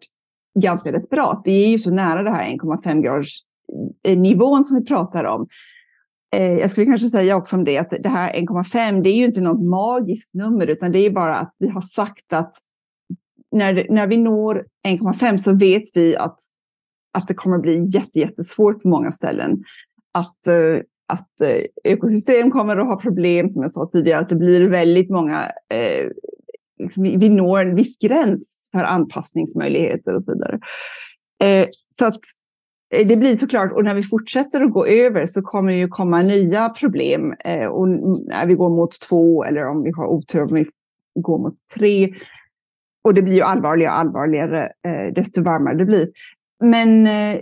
[0.59, 1.41] ganska desperat.
[1.45, 3.43] Vi är ju så nära det här 1,5 graders
[4.03, 5.47] eh, nivån som vi pratar om.
[6.35, 9.25] Eh, jag skulle kanske säga också om det att det här 1,5 det är ju
[9.25, 12.53] inte något magiskt nummer utan det är bara att vi har sagt att
[13.51, 16.37] när, när vi når 1,5 så vet vi att,
[17.17, 19.63] att det kommer bli jätte, jättesvårt på många ställen
[20.11, 21.29] att, eh, att
[21.83, 26.09] ekosystem kommer att ha problem, som jag sa tidigare, att det blir väldigt många eh,
[26.81, 30.59] Liksom, vi, vi når en viss gräns för anpassningsmöjligheter och så vidare.
[31.43, 32.19] Eh, så att
[32.95, 35.87] eh, det blir såklart, och när vi fortsätter att gå över så kommer det ju
[35.87, 37.33] komma nya problem.
[37.45, 37.87] Eh, och
[38.27, 40.65] när vi går mot två eller om vi har otur om vi
[41.19, 42.13] går mot tre.
[43.03, 46.07] Och det blir ju allvarligare och allvarligare eh, desto varmare det blir.
[46.63, 47.41] Men eh,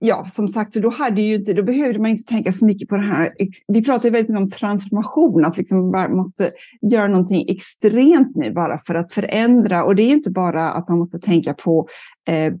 [0.00, 2.96] ja, som sagt, då, hade ju inte, då behövde man inte tänka så mycket på
[2.96, 3.30] det här.
[3.68, 6.50] Vi pratar väldigt mycket om transformation, att liksom man måste
[6.90, 9.84] göra någonting extremt nu bara för att förändra.
[9.84, 11.88] Och det är ju inte bara att man måste tänka på
[12.28, 12.54] eh,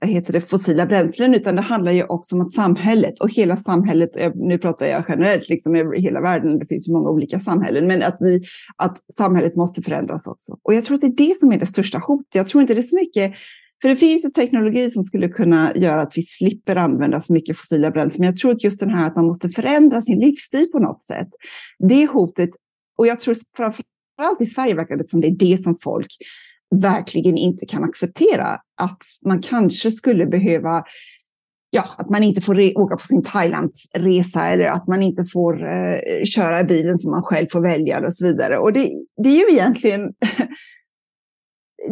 [0.00, 3.56] vad heter det, fossila bränslen, utan det handlar ju också om att samhället och hela
[3.56, 7.40] samhället, eh, nu pratar jag generellt, liksom över hela världen, det finns ju många olika
[7.40, 8.42] samhällen, men att, vi,
[8.76, 10.58] att samhället måste förändras också.
[10.62, 12.34] Och jag tror att det är det som är det största hotet.
[12.34, 13.34] Jag tror inte det är så mycket
[13.82, 17.56] för det finns ju teknologi som skulle kunna göra att vi slipper använda så mycket
[17.58, 18.20] fossila bränslen.
[18.20, 21.02] Men jag tror att just den här att man måste förändra sin livsstil på något
[21.02, 21.28] sätt.
[21.78, 22.50] Det hotet,
[22.98, 26.08] och jag tror framförallt i Sverige verkar det som det är det som folk
[26.74, 28.60] verkligen inte kan acceptera.
[28.80, 30.84] Att man kanske skulle behöva
[31.70, 36.24] ja, att man inte får åka på sin Thailandsresa eller att man inte får eh,
[36.24, 38.58] köra bilen som man själv får välja och så vidare.
[38.58, 38.90] Och det,
[39.22, 40.00] det är ju egentligen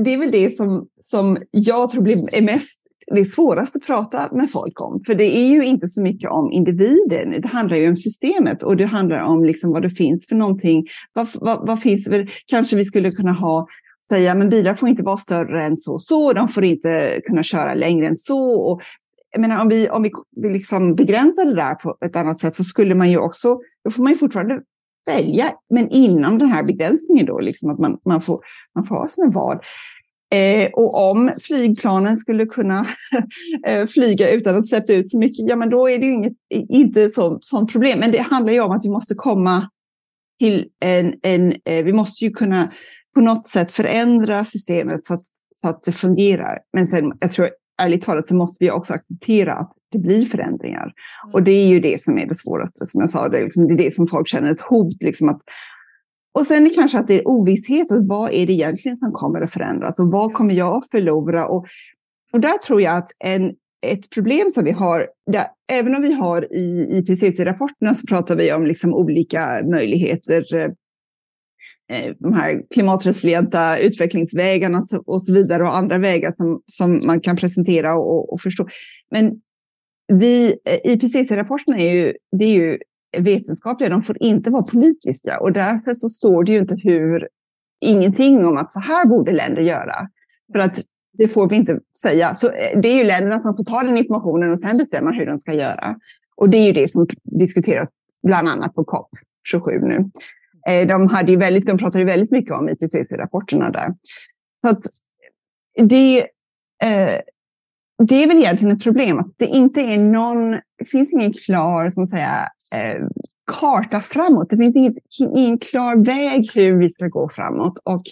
[0.05, 4.29] det är väl det som, som jag tror blir, är mest det svåraste att prata
[4.33, 5.03] med folk om.
[5.07, 8.77] För det är ju inte så mycket om individen, det handlar ju om systemet och
[8.77, 10.87] det handlar om liksom vad det finns för någonting.
[11.13, 12.09] Vad, vad, vad finns?
[12.47, 13.67] Kanske vi skulle kunna ha
[14.09, 17.43] säga, men bilar får inte vara större än så och så, de får inte kunna
[17.43, 18.51] köra längre än så.
[18.51, 18.83] Och,
[19.31, 20.11] jag menar, om vi, om vi
[20.49, 24.03] liksom begränsar det där på ett annat sätt så skulle man ju också, då får
[24.03, 24.61] man ju fortfarande
[25.07, 28.41] välja, men inom den här begränsningen då, liksom att man, man, får,
[28.75, 29.59] man får ha sina val.
[30.35, 32.87] Eh, och om flygplanen skulle kunna
[33.67, 36.33] eh, flyga utan att släppa ut så mycket, ja men då är det ju inget,
[36.69, 37.99] inte så, sånt problem.
[37.99, 39.71] Men det handlar ju om att vi måste komma
[40.41, 42.73] till en, en eh, vi måste ju kunna
[43.15, 46.59] på något sätt förändra systemet så att, så att det fungerar.
[46.73, 47.51] Men sen, jag tror
[47.83, 50.83] ärligt talat så måste vi också acceptera att det blir förändringar.
[50.83, 51.35] Mm.
[51.35, 53.67] Och det är ju det som är det svåraste, som jag sa, det är, liksom,
[53.67, 55.03] det, är det som folk känner ett hot.
[55.03, 55.41] Liksom att,
[56.39, 59.41] och sen är kanske att det är ovisshet, att vad är det egentligen som kommer
[59.41, 61.47] att förändras och vad kommer jag att förlora?
[61.47, 61.67] Och,
[62.33, 63.53] och där tror jag att en,
[63.87, 68.53] ett problem som vi har, där, även om vi har i IPCC-rapporterna så pratar vi
[68.53, 70.69] om liksom olika möjligheter eh,
[71.93, 77.37] Eh, de här klimatresilienta utvecklingsvägarna och så vidare och andra vägar som, som man kan
[77.37, 78.67] presentera och, och förstå.
[79.11, 79.33] Men
[80.13, 82.79] vi, eh, IPCC-rapporterna är ju, det är ju
[83.19, 87.29] vetenskapliga, de får inte vara politiska och därför så står det ju inte hur,
[87.81, 90.09] ingenting om att så här borde länder göra.
[90.53, 90.79] För att
[91.13, 92.35] det får vi inte säga.
[92.35, 95.27] Så eh, det är ju länderna som får ta den informationen och sen bestämma hur
[95.27, 95.97] de ska göra.
[96.37, 97.89] Och det är ju det som diskuteras
[98.23, 99.09] bland annat på COP
[99.49, 100.11] 27 nu.
[100.69, 103.95] Eh, de, hade ju väldigt, de pratade väldigt mycket om IPCC-rapporterna där.
[104.61, 104.87] Så att
[105.89, 106.21] det,
[106.83, 107.21] eh,
[108.03, 111.91] det är väl egentligen ett problem att det inte är någon, det finns ingen klar
[111.91, 113.07] som säga, eh,
[113.53, 114.51] karta framåt.
[114.51, 114.95] Det finns ingen,
[115.37, 117.79] ingen klar väg hur vi ska gå framåt.
[117.85, 118.03] Och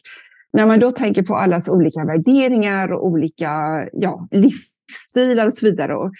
[0.52, 3.50] när man då tänker på allas olika värderingar och olika
[3.92, 6.12] ja, livsstilar och så vidare, och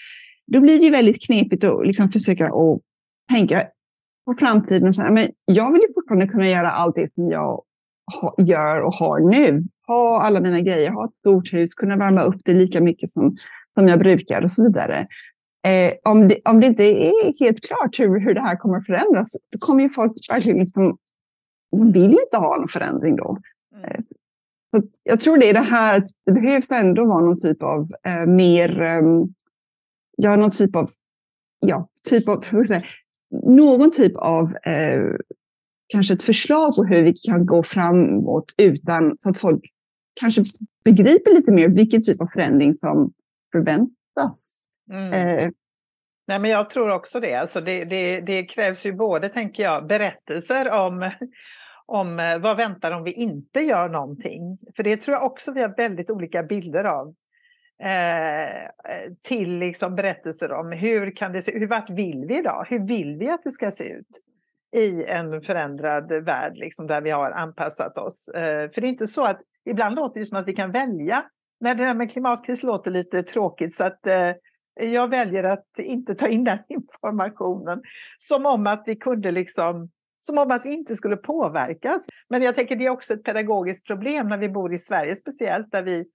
[0.47, 2.79] då blir det ju väldigt knepigt att liksom försöka att
[3.31, 3.67] tänka
[4.25, 4.87] på framtiden.
[4.87, 7.63] Och säga, men jag vill ju fortfarande kunna göra allt det som jag
[8.37, 9.63] gör och har nu.
[9.87, 13.35] Ha alla mina grejer, ha ett stort hus, kunna värma upp det lika mycket som,
[13.73, 15.07] som jag brukar och så vidare.
[15.67, 18.85] Eh, om, det, om det inte är helt klart hur, hur det här kommer att
[18.85, 20.97] förändras, då kommer ju folk verkligen liksom,
[21.71, 23.37] de vill inte ha någon förändring då.
[23.75, 23.89] Mm.
[23.89, 24.01] Eh,
[24.75, 27.91] så jag tror det är det här att det behövs ändå vara någon typ av
[28.07, 29.01] eh, mer, eh,
[30.17, 30.91] ja någon typ av,
[31.59, 32.83] ja, typ av, hur säga,
[33.43, 35.15] någon typ av eh,
[35.87, 39.72] kanske ett förslag på hur vi kan gå framåt utan så att folk
[40.13, 40.43] kanske
[40.83, 43.13] begriper lite mer vilken typ av förändring som
[43.51, 44.59] förväntas.
[44.91, 45.13] Mm.
[45.13, 45.49] Eh.
[46.27, 47.35] Nej, men jag tror också det.
[47.35, 48.21] Alltså det, det.
[48.21, 51.11] Det krävs ju både, tänker jag, berättelser om,
[51.85, 54.57] om eh, vad väntar om vi inte gör någonting.
[54.75, 57.15] För det tror jag också vi har väldigt olika bilder av.
[57.83, 58.71] Eh,
[59.21, 62.65] till liksom berättelser om hur kan det se hur vart vill vi idag?
[62.69, 64.07] Hur vill vi att det ska se ut
[64.75, 68.29] i en förändrad värld liksom, där vi har anpassat oss?
[68.29, 71.25] Eh, för det är inte så att ibland låter det som att vi kan välja.
[71.59, 74.31] När det där med klimatkris låter lite tråkigt så att eh,
[74.75, 77.81] jag väljer att inte ta in den informationen
[78.17, 82.05] som om att vi kunde liksom som om att vi inte skulle påverkas.
[82.29, 85.71] Men jag tänker det är också ett pedagogiskt problem när vi bor i Sverige speciellt
[85.71, 86.05] där vi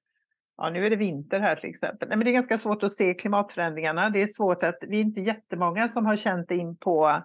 [0.57, 2.09] ja, nu är det vinter här till exempel.
[2.09, 4.11] Nej, men det är ganska svårt att se klimatförändringarna.
[4.11, 7.23] Det är svårt att, vi är inte jättemånga som har känt in på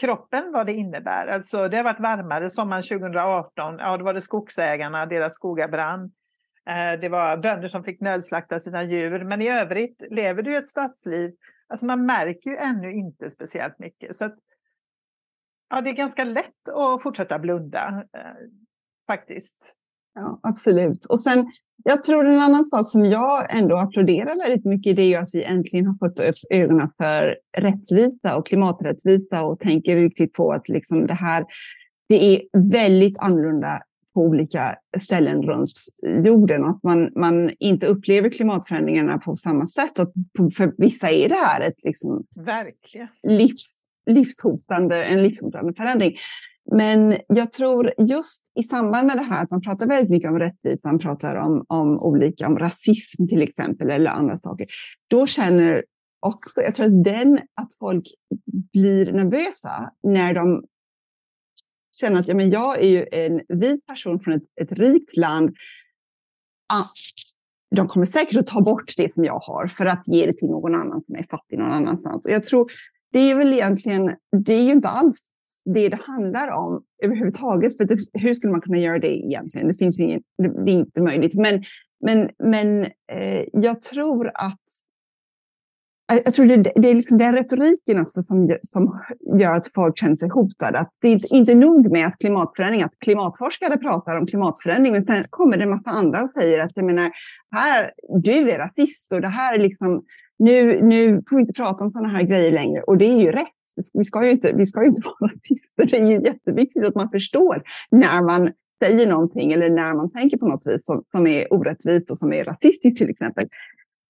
[0.00, 1.26] kroppen vad det innebär.
[1.26, 6.12] Alltså det har varit varmare sommaren 2018, ja då var det skogsägarna, deras skogar brann.
[6.68, 10.68] Eh, det var bönder som fick nödslakta sina djur, men i övrigt lever du ett
[10.68, 11.30] stadsliv.
[11.68, 14.16] Alltså man märker ju ännu inte speciellt mycket.
[14.16, 14.38] Så att,
[15.70, 18.22] ja, det är ganska lätt att fortsätta blunda, eh,
[19.06, 19.76] faktiskt.
[20.14, 21.04] Ja, absolut.
[21.04, 21.52] Och sen,
[21.84, 25.44] jag tror en annan sak som jag ändå applåderar väldigt mycket, det är att vi
[25.44, 31.06] äntligen har fått upp ögonen för rättvisa och klimaträttvisa och tänker riktigt på att liksom
[31.06, 31.44] det här,
[32.08, 33.82] det är väldigt annorlunda
[34.14, 35.70] på olika ställen runt
[36.24, 39.98] jorden och att man, man inte upplever klimatförändringarna på samma sätt.
[39.98, 40.12] Att
[40.56, 43.08] för vissa är det här ett liksom Verkligen.
[43.22, 46.16] Livs, livshotande, en livshotande förändring.
[46.72, 50.38] Men jag tror just i samband med det här att man pratar väldigt mycket om
[50.38, 54.66] rättvisa, man pratar om, om olika, om rasism till exempel eller andra saker.
[55.08, 55.84] Då känner
[56.20, 58.04] också, jag tror att den, att folk
[58.72, 60.64] blir nervösa när de
[62.00, 65.50] känner att ja, men jag är ju en vit person från ett, ett rikt land.
[66.72, 66.86] Ah,
[67.76, 70.48] de kommer säkert att ta bort det som jag har för att ge det till
[70.48, 72.26] någon annan som är fattig någon annanstans.
[72.26, 72.72] Och jag tror
[73.12, 75.30] det är väl egentligen, det är ju inte alls
[75.64, 77.76] det det handlar om överhuvudtaget.
[77.76, 79.68] För det, hur skulle man kunna göra det egentligen?
[79.68, 81.34] Det finns ju det är inte möjligt.
[81.34, 81.64] Men,
[82.04, 84.60] men, men eh, jag tror att
[86.24, 89.00] jag tror det, det är liksom den retoriken också som, som
[89.40, 90.78] gör att folk känner sig hotade.
[90.78, 95.24] Att det är inte nog med att klimatförändring, att klimatforskare pratar om klimatförändring, men sen
[95.30, 97.10] kommer det en massa andra och säger att jag menar,
[97.56, 97.92] här,
[98.22, 100.02] du är rasist och det här är liksom,
[100.40, 102.82] nu, nu får vi inte prata om sådana här grejer längre.
[102.82, 103.48] Och det är ju rätt.
[103.94, 105.86] Vi ska ju inte, vi ska ju inte vara rasister.
[105.86, 108.52] Det är ju jätteviktigt att man förstår när man
[108.84, 112.32] säger någonting eller när man tänker på något vis som, som är orättvist och som
[112.32, 113.48] är rasistiskt till exempel.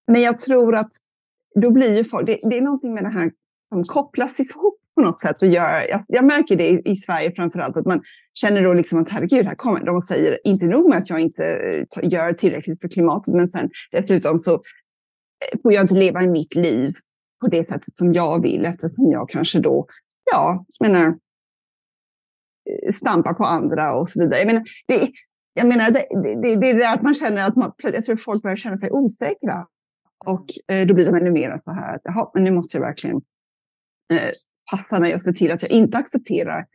[0.07, 0.91] Men jag tror att
[1.55, 3.31] då blir ju folk, det, det, är någonting med det här
[3.69, 5.41] som kopplas ihop på något sätt.
[5.41, 8.01] Och gör, jag, jag märker det i, i Sverige framför allt, att man
[8.33, 11.19] känner då liksom att herregud, här kommer de och säger inte nog med att jag
[11.19, 11.43] inte
[12.01, 14.61] eh, gör tillräckligt för klimatet, men sen dessutom så
[15.61, 16.95] får jag inte leva i mitt liv
[17.41, 19.87] på det sättet som jag vill eftersom jag kanske då,
[20.31, 21.07] ja, menar,
[22.69, 24.39] eh, stampar på andra och så vidare.
[24.39, 25.11] Jag menar, det,
[25.53, 26.05] jag menar, det,
[26.41, 28.91] det, det är det att man känner att man, jag tror folk börjar känna sig
[28.91, 29.67] osäkra
[30.25, 32.85] och eh, då blir de ännu mer så här att jaha, men nu måste jag
[32.85, 33.21] verkligen
[34.13, 34.31] eh,
[34.71, 36.65] passa mig och se till att jag inte accepterar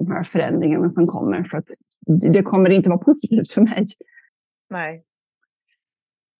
[0.00, 1.68] de här förändringarna som kommer för att
[2.06, 3.86] det kommer inte vara positivt för mig.
[4.70, 5.04] Nej.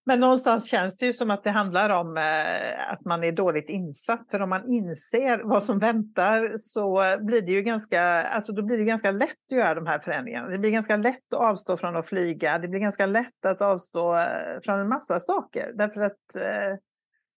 [0.07, 3.69] Men någonstans känns det ju som att det handlar om eh, att man är dåligt
[3.69, 4.27] insatt.
[4.31, 8.79] För om man inser vad som väntar så blir det ju ganska, alltså då blir
[8.79, 10.49] det ganska lätt att göra de här förändringarna.
[10.49, 12.59] Det blir ganska lätt att avstå från att flyga.
[12.59, 15.73] Det blir ganska lätt att avstå eh, från en massa saker.
[15.75, 16.79] Därför att eh,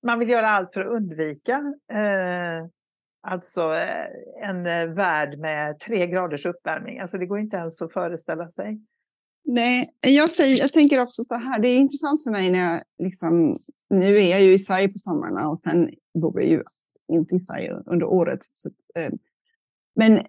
[0.04, 1.64] man vill göra allt för att undvika
[3.22, 3.62] alltså
[4.42, 4.64] en
[4.96, 7.00] värld med tre graders uppvärmning.
[7.00, 8.80] Alltså det går inte ens att föreställa sig.
[9.50, 12.84] Nej, jag, säger, jag tänker också så här, det är intressant för mig när jag
[13.04, 15.90] liksom, nu är jag ju i Sverige på somrarna och sen
[16.22, 16.64] bor jag ju
[17.08, 18.40] inte i Sverige under året.
[18.54, 19.12] Så, eh,
[19.96, 20.26] men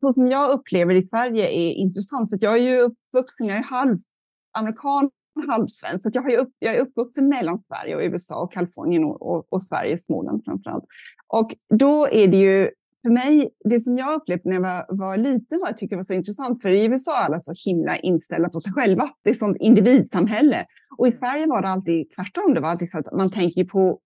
[0.00, 3.56] så som jag upplever det i Sverige är intressant, för jag är ju uppvuxen, jag
[3.56, 3.98] är halv
[4.58, 5.10] amerikan,
[5.48, 9.22] halvsvensk, så jag, har upp, jag är uppvuxen mellan Sverige och USA och Kalifornien och,
[9.22, 10.84] och, och Sverige, Småland framför allt.
[11.26, 12.70] Och då är det ju
[13.04, 16.02] för mig, det som jag upplevde när jag var, var liten var jag tycker var
[16.02, 19.10] så intressant, för i USA är alla så himla inställda på sig själva.
[19.24, 20.66] Det är sånt individsamhälle.
[20.98, 21.18] Och i mm.
[21.18, 22.54] Sverige var det alltid tvärtom.
[22.54, 23.98] Det var alltid så att man tänker på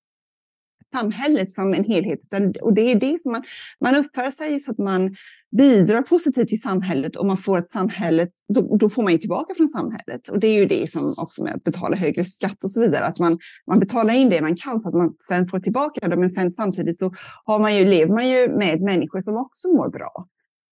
[0.91, 2.21] samhället som en helhet.
[2.63, 3.43] Och det är det som man,
[3.81, 5.17] man uppför sig så att man
[5.57, 9.55] bidrar positivt till samhället och man får ett samhälle, då, då, får man ju tillbaka
[9.55, 10.29] från samhället.
[10.29, 13.05] Och det är ju det som också med att betala högre skatt och så vidare,
[13.05, 16.17] att man, man betalar in det man kan för att man sen får tillbaka det.
[16.17, 17.13] Men sen samtidigt så
[17.45, 20.27] har man ju, lever man ju med människor som också mår bra.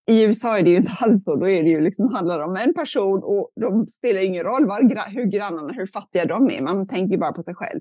[0.08, 1.36] I USA är det ju inte alls så.
[1.36, 5.10] Då är det ju liksom, handlar om en person och de spelar ingen roll var,
[5.10, 6.60] hur grannarna, hur fattiga de är.
[6.60, 7.80] Man tänker bara på sig själv.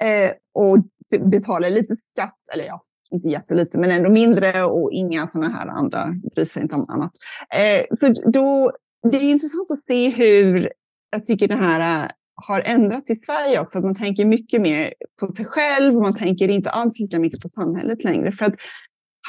[0.00, 0.26] Mm.
[0.28, 0.78] Eh, och
[1.18, 6.14] betalar lite skatt, eller ja, inte jättelite, men ändå mindre och inga sådana här andra,
[6.34, 7.12] bryr sig inte om annat.
[7.54, 8.72] Eh, för då,
[9.10, 10.72] det är intressant att se hur
[11.10, 14.94] jag tycker det här eh, har ändrats i Sverige också, att man tänker mycket mer
[15.20, 18.32] på sig själv och man tänker inte alls lika mycket på samhället längre.
[18.32, 18.54] För att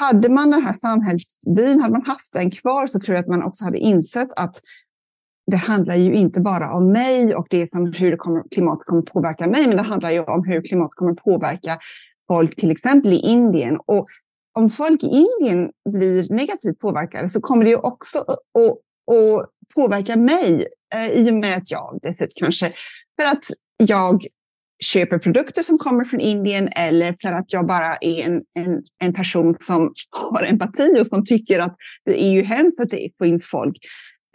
[0.00, 3.42] hade man den här samhällsbyn, hade man haft den kvar så tror jag att man
[3.42, 4.60] också hade insett att
[5.46, 9.02] det handlar ju inte bara om mig och det som hur det kommer, klimatet kommer
[9.02, 11.78] påverka mig, men det handlar ju om hur klimatet kommer påverka
[12.28, 13.78] folk till exempel i Indien.
[13.86, 14.06] Och
[14.52, 20.16] om folk i Indien blir negativt påverkade så kommer det ju också att, att påverka
[20.16, 22.72] mig eh, i och med att jag dessutom kanske
[23.20, 23.44] för att
[23.76, 24.24] jag
[24.84, 29.14] köper produkter som kommer från Indien eller för att jag bara är en, en, en
[29.14, 33.46] person som har empati och som tycker att det är ju hemskt att det finns
[33.46, 33.76] folk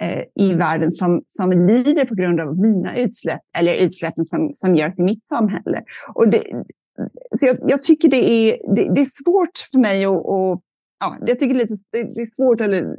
[0.01, 4.75] Eh, i världen som, som lider på grund av mina utsläpp eller utsläppen som, som
[4.75, 5.83] görs i mitt samhälle.
[6.13, 6.43] Och det,
[7.35, 10.61] så jag, jag tycker det är, det, det, är svårt för mig att, och,
[10.99, 12.95] ja, jag tycker lite, det, det, är svårt eller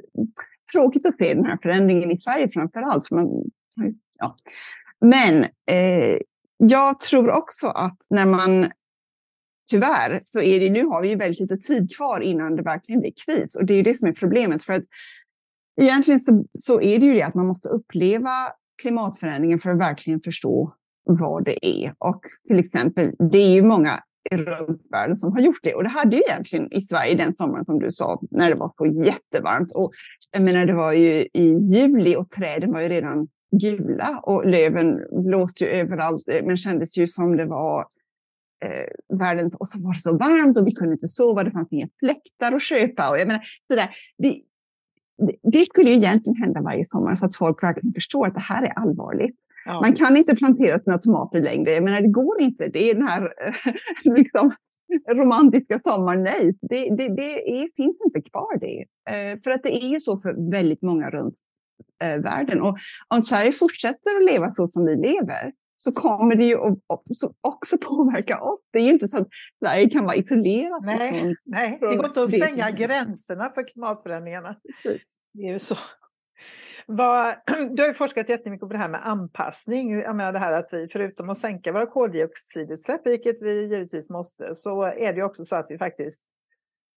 [0.73, 3.09] tråkigt att se den här förändringen i Sverige framför allt.
[3.09, 3.45] För man,
[4.19, 4.37] ja.
[5.01, 6.19] Men eh,
[6.57, 8.71] jag tror också att när man
[9.71, 13.01] tyvärr så är det nu har vi ju väldigt lite tid kvar innan det verkligen
[13.01, 14.85] blir kris och det är ju det som är problemet för att
[15.81, 18.31] egentligen så, så är det ju det att man måste uppleva
[18.83, 21.95] klimatförändringen för att verkligen förstå vad det är.
[21.99, 24.01] Och till exempel, det är ju många
[24.31, 25.75] runt världen som har gjort det.
[25.75, 28.73] Och det hade ju egentligen i Sverige den sommaren som du sa, när det var
[28.77, 29.73] så jättevarmt.
[29.73, 29.93] Och
[30.31, 33.29] jag menar, det var ju i juli och träden var ju redan
[33.61, 36.23] gula och löven blåste ju överallt.
[36.45, 37.87] Men kändes ju som det var
[38.65, 41.45] eh, världen och så var det så varmt och vi kunde inte sova.
[41.45, 43.91] Det fanns inga fläktar att köpa och jag menar så där.
[44.19, 44.41] Det,
[45.43, 48.63] det skulle ju egentligen hända varje sommar så att folk verkligen förstår att det här
[48.63, 49.37] är allvarligt.
[49.65, 49.81] Ja.
[49.81, 51.71] Man kan inte plantera sina tomater längre.
[51.71, 52.69] Jag menar, det går inte.
[52.69, 53.33] Det är den här
[54.17, 54.53] liksom,
[55.09, 56.23] romantiska sommaren.
[56.23, 58.81] Nej, det, det, det är, finns inte kvar det.
[59.11, 61.35] Eh, för att det är ju så för väldigt många runt
[62.05, 62.61] eh, världen.
[62.61, 65.53] Och om Sverige fortsätter att leva så som vi lever
[65.83, 66.57] så kommer det ju
[67.41, 68.61] också påverka oss.
[68.73, 69.29] Det är ju inte så att
[69.65, 70.83] Sverige kan vara isolerat.
[70.85, 71.79] Nej, nej.
[71.81, 74.57] det går inte att stänga gränserna för klimatförändringarna.
[74.83, 75.17] Precis.
[75.33, 75.77] Det är ju så.
[76.87, 77.35] Vad,
[77.71, 80.01] du har ju forskat jättemycket på det här med anpassning.
[80.01, 84.55] Jag menar det här att vi förutom att sänka våra koldioxidutsläpp, vilket vi givetvis måste,
[84.55, 86.23] så är det ju också så att vi faktiskt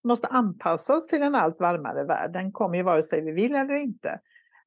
[0.04, 2.34] måste anpassa oss till en allt varmare värld.
[2.34, 4.20] Den kommer ju vare sig vi vill eller inte.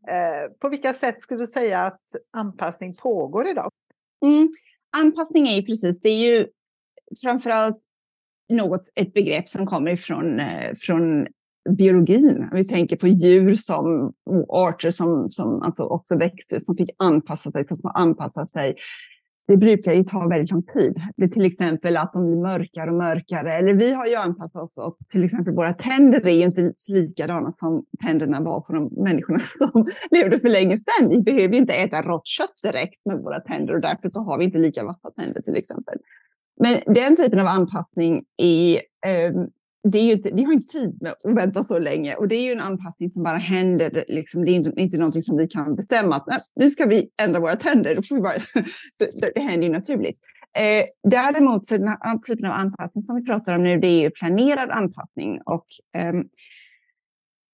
[0.08, 2.02] Eh, på vilka sätt skulle du säga att
[2.32, 3.70] anpassning pågår idag?
[4.24, 4.48] Mm.
[4.96, 6.46] Anpassning är ju precis, det är ju
[7.22, 7.78] framförallt
[8.48, 11.26] något, ett begrepp som kommer ifrån eh, från
[11.78, 12.48] biologin.
[12.52, 14.12] Vi tänker på djur som
[14.48, 18.76] arter som, som alltså också växter som fick anpassa sig, som anpassa sig.
[19.46, 21.00] Det brukar ju ta väldigt lång tid.
[21.16, 23.52] Det är till exempel att de blir mörkare och mörkare.
[23.52, 27.52] Eller vi har ju anpassat oss och till exempel våra tänder är ju inte likadana
[27.52, 31.08] som tänderna var på de människorna som levde för länge sedan.
[31.08, 34.38] Vi behöver ju inte äta rått kött direkt med våra tänder och därför så har
[34.38, 35.98] vi inte lika vassa tänder till exempel.
[36.60, 38.80] Men den typen av anpassning är
[39.90, 42.36] det är ju inte, vi har inte tid med att vänta så länge och det
[42.36, 44.04] är ju en anpassning som bara händer.
[44.08, 47.10] Liksom, det är inte, inte någonting som vi kan bestämma att nej, nu ska vi
[47.22, 47.94] ändra våra tänder.
[47.94, 48.34] Då får vi bara,
[48.98, 50.18] det, det händer ju naturligt.
[50.58, 54.00] Eh, däremot så den här typen av anpassning som vi pratar om nu, det är
[54.00, 55.66] ju planerad anpassning och
[55.96, 56.12] eh,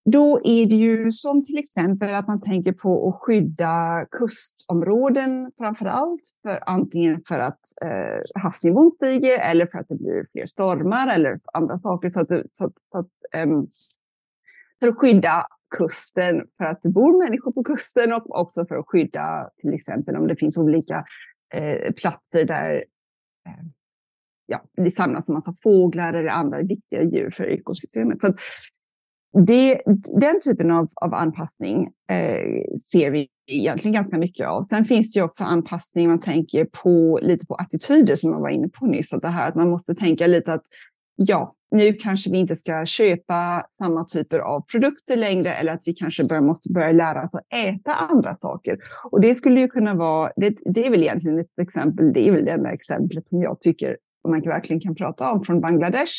[0.04, 5.86] då är det ju som till exempel att man tänker på att skydda kustområden framför
[5.86, 11.14] allt, för antingen för att eh, havsnivån stiger eller för att det blir fler stormar
[11.14, 12.10] eller andra saker.
[12.10, 13.66] Så att, så att, så att um,
[14.80, 15.46] för att skydda
[15.78, 20.16] kusten för att det bor människor på kusten och också för att skydda till exempel
[20.16, 21.04] om det finns olika
[21.54, 22.84] eh, platser där
[23.46, 23.64] eh,
[24.46, 28.20] ja, det samlas en massa fåglar eller andra viktiga djur för ekosystemet.
[28.20, 28.34] Så
[29.32, 29.82] det,
[30.20, 34.62] den typen av, av anpassning eh, ser vi egentligen ganska mycket av.
[34.62, 38.48] Sen finns det ju också anpassning, man tänker på lite på attityder som man var
[38.48, 39.12] inne på nyss.
[39.12, 40.62] Att det här att man måste tänka lite att
[41.16, 45.92] ja, nu kanske vi inte ska köpa samma typer av produkter längre eller att vi
[45.92, 48.78] kanske bör, måste börja lära oss att äta andra saker.
[49.10, 52.32] Och det skulle ju kunna vara, det, det är väl egentligen ett exempel, det är
[52.32, 53.96] väl det enda exemplet som jag tycker
[54.28, 56.12] man verkligen kan prata om från Bangladesh.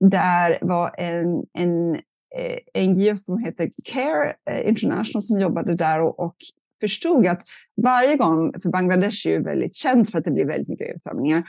[0.00, 2.00] Där var en, en
[2.36, 6.36] Eh, NGO som heter Care eh, International som jobbade där och, och
[6.80, 7.42] förstod att
[7.82, 11.44] varje gång, för Bangladesh är ju väldigt känt för att det blir väldigt mycket översvämningar,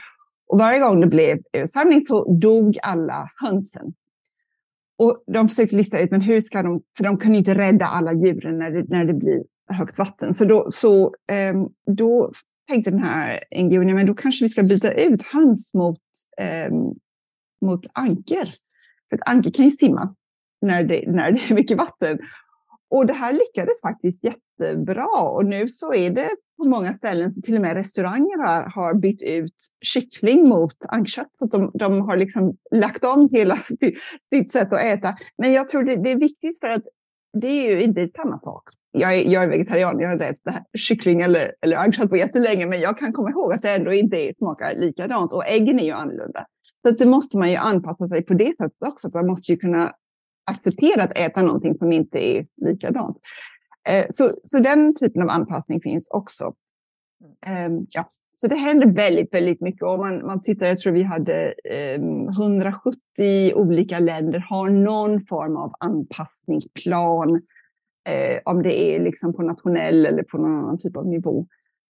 [0.46, 3.94] och varje gång det blev översvämning så dog alla hönsen.
[4.98, 8.12] Och de försökte lista ut, men hur ska de, för de kunde inte rädda alla
[8.12, 10.34] djuren när det, när det blir högt vatten.
[10.34, 11.54] Så då, så, eh,
[11.86, 12.32] då
[12.70, 16.00] tänkte den här NGO, men då kanske vi ska byta ut höns mot,
[16.38, 16.72] eh,
[17.60, 18.54] mot anker.
[19.08, 20.14] För att anker kan ju simma
[20.62, 22.18] när det, när det är mycket vatten.
[22.90, 27.42] Och det här lyckades faktiskt jättebra och nu så är det på många ställen så
[27.42, 31.30] till och med restauranger har, har bytt ut kyckling mot ankött.
[31.38, 33.58] Så de, de har liksom lagt om hela
[34.34, 35.14] sitt sätt att äta.
[35.38, 36.82] Men jag tror det, det är viktigt för att
[37.32, 38.62] det är ju inte samma sak.
[38.90, 42.66] Jag är, jag är vegetarian, jag har inte ätit kyckling eller, eller ankött på jättelänge,
[42.66, 45.92] men jag kan komma ihåg att det ändå inte smakar likadant och äggen är ju
[45.92, 46.46] annorlunda.
[46.86, 49.10] Så det måste man ju anpassa sig på det sättet också.
[49.14, 49.92] Man måste ju kunna
[50.44, 53.16] acceptera att äta någonting som inte är likadant.
[53.88, 56.54] Eh, så, så den typen av anpassning finns också.
[57.46, 58.08] Ehm, ja.
[58.34, 59.82] så det händer väldigt, väldigt mycket.
[59.82, 65.56] Om man, man tittar, jag tror vi hade ehm, 170 olika länder har någon form
[65.56, 67.42] av anpassningsplan.
[68.08, 71.46] Eh, om det är liksom på nationell eller på någon annan typ av nivå.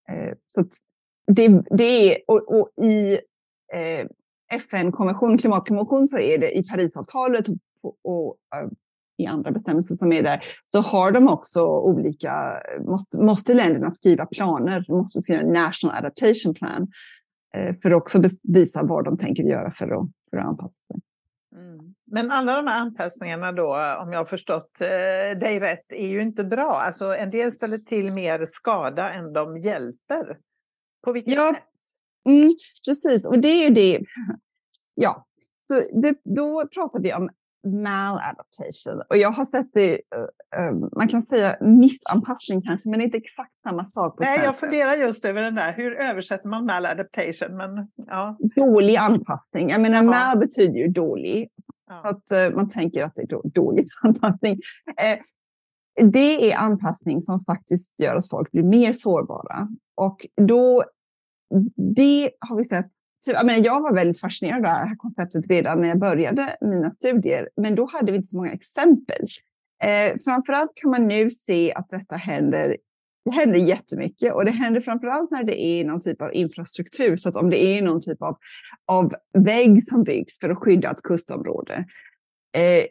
[0.09, 0.65] Eh, så
[1.27, 3.19] det, det är, och, och i
[4.53, 7.47] FN-konvention, klimatkonvention, så är det i Parisavtalet
[7.83, 8.37] och,
[9.19, 14.27] i andra bestämmelser som är där, så har de också olika, måste, måste länderna skriva
[14.27, 16.83] planer, måste skriva en national adaptation plan,
[17.57, 20.97] uh, för att också visa vad de tänker göra för att, för att anpassa sig.
[21.57, 21.95] Mm.
[22.07, 23.67] Men alla de här anpassningarna då,
[24.03, 26.71] om jag har förstått eh, dig rätt, är ju inte bra.
[26.71, 30.39] Alltså en del ställer till mer skada än de hjälper.
[31.05, 31.65] På vilket ja, sätt?
[32.29, 32.55] Mm,
[32.87, 34.01] precis, och det är ju det.
[34.95, 35.27] Ja,
[35.61, 37.31] så det, då pratar vi om
[37.65, 39.03] maladaptation.
[39.11, 43.87] Och jag har sett det, uh, man kan säga missanpassning kanske, men inte exakt samma
[43.87, 44.17] sak.
[44.17, 47.57] På Nej, jag funderar just över den där, hur översätter man maladaptation?
[47.57, 48.39] Men, ja.
[48.57, 49.69] Dålig anpassning.
[49.71, 51.49] Jag menar, mal betyder ju dålig.
[51.87, 52.09] Ja.
[52.09, 54.61] Att uh, man tänker att det är dålig anpassning.
[56.13, 59.69] Det är anpassning som faktiskt gör att folk blir mer sårbara.
[59.95, 60.85] Och då,
[61.77, 62.91] det har vi sett
[63.25, 66.57] Typ, jag, menar, jag var väldigt fascinerad av det här konceptet redan när jag började
[66.61, 69.27] mina studier, men då hade vi inte så många exempel.
[69.85, 72.77] Eh, framförallt kan man nu se att detta händer
[73.25, 77.17] det händer jättemycket och det händer framförallt när det är någon typ av infrastruktur.
[77.17, 78.37] Så att om det är någon typ av,
[78.87, 81.85] av vägg som byggs för att skydda ett kustområde.
[82.57, 82.85] Eh,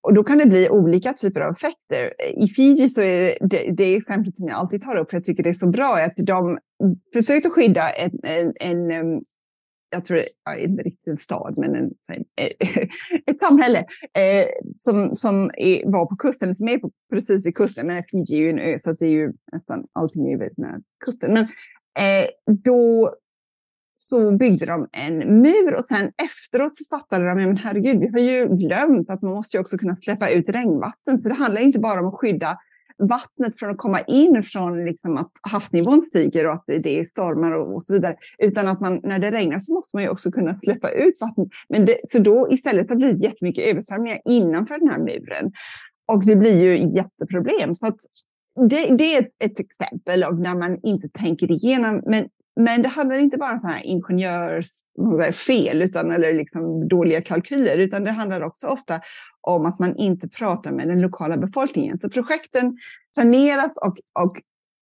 [0.00, 2.14] och då kan det bli olika typer av effekter.
[2.36, 5.24] I Fiji så är det, det, det exemplet som jag alltid tar upp, för jag
[5.24, 6.58] tycker det är så bra, är att de
[7.12, 9.22] försökt att skydda en, en, en
[9.90, 11.90] jag tror ja, inte riktigt en stad, men en,
[12.36, 12.86] eh,
[13.26, 13.78] ett samhälle
[14.14, 17.86] eh, som, som är, var på kusten, som är på, precis vid kusten.
[17.86, 20.80] Men Fiji är ju en ö, så det är ju nästan allting är väldigt nära
[21.04, 21.32] kusten.
[21.32, 21.44] Men
[21.98, 23.14] eh, då
[23.96, 28.18] så byggde de en mur och sen efteråt så fattade de, men herregud, vi har
[28.18, 31.22] ju glömt att man måste ju också kunna släppa ut regnvatten.
[31.22, 32.58] Så det handlar inte bara om att skydda
[33.00, 37.52] vattnet från att komma in från liksom att havsnivån stiger och att det är stormar
[37.52, 38.16] och, och, så vidare.
[38.38, 41.48] Utan att man, när det regnar så måste man ju också kunna släppa ut vattnet.
[41.68, 45.52] Men det, så då istället har det blivit jättemycket översvämningar innanför den här muren.
[46.06, 47.74] Och det blir ju jätteproblem.
[47.74, 47.96] Så att
[48.68, 52.02] det, det är ett, ett, exempel av när man inte tänker igenom.
[52.06, 58.10] Men men det handlar inte bara om ingenjörsfel utan, eller liksom dåliga kalkyler, utan det
[58.10, 59.00] handlar också ofta
[59.40, 61.98] om att man inte pratar med den lokala befolkningen.
[61.98, 62.78] Så projekten
[63.14, 64.36] planeras och, och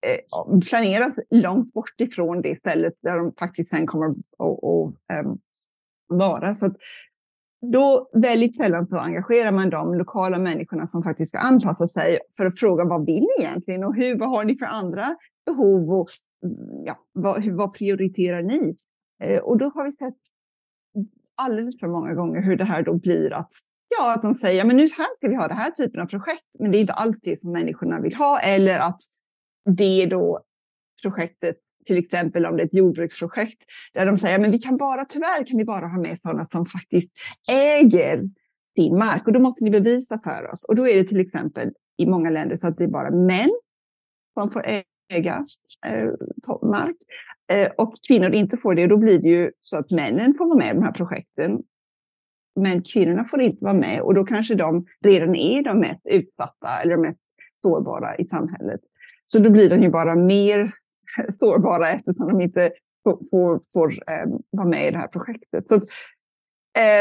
[0.07, 4.17] eh, planeras långt bort ifrån det stället där de faktiskt sen kommer att
[5.25, 5.39] um,
[6.09, 6.55] vara.
[6.55, 6.75] Så
[7.73, 12.47] då väldigt sällan så engagerar man de lokala människorna som faktiskt ska anpassa sig för
[12.47, 15.17] att fråga vad vill ni egentligen och hur, vad har ni för andra
[15.47, 16.09] behov och
[16.45, 18.77] Mm, ja, vad, vad prioriterar ni?
[19.23, 20.15] Eh, och då har vi sett
[21.35, 23.53] alldeles för många gånger hur det här då blir att
[23.99, 26.45] Ja, att de säger men nu här ska vi ha den här typen av projekt,
[26.59, 28.41] men det är inte alls det som människorna vill ha.
[28.41, 29.01] Eller att
[29.77, 30.41] det då
[31.03, 33.63] projektet, till exempel om det är ett jordbruksprojekt,
[33.95, 36.67] där de säger men vi kan bara, tyvärr kan vi bara ha med sådana som
[36.67, 37.11] faktiskt
[37.49, 38.23] äger
[38.77, 40.65] sin mark och då måste ni bevisa för oss.
[40.65, 43.51] Och då är det till exempel i många länder så att det är bara män
[44.35, 44.67] som får
[45.11, 45.45] höga
[45.87, 46.11] eh,
[46.63, 46.97] mark
[47.53, 48.83] eh, och kvinnor inte får det.
[48.83, 51.63] Och då blir det ju så att männen får vara med i de här projekten.
[52.61, 56.69] Men kvinnorna får inte vara med och då kanske de redan är de mest utsatta
[56.83, 57.21] eller de mest
[57.63, 58.81] sårbara i samhället.
[59.25, 60.73] Så då blir de ju bara mer
[61.33, 62.71] sårbara eftersom de inte
[63.05, 65.69] får, får, får eh, vara med i det här projektet.
[65.69, 65.75] Så,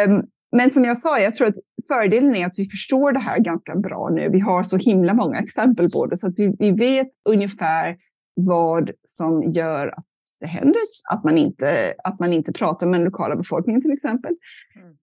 [0.08, 1.56] um, men som jag sa, jag tror att
[1.88, 4.30] fördelen är att vi förstår det här ganska bra nu.
[4.30, 7.98] Vi har så himla många exempel på det, så att vi, vi vet ungefär
[8.36, 10.06] vad som gör att
[10.40, 10.82] det händer.
[11.10, 14.36] Att man inte, att man inte pratar med den lokala befolkningen till exempel.
[14.76, 14.98] Mm.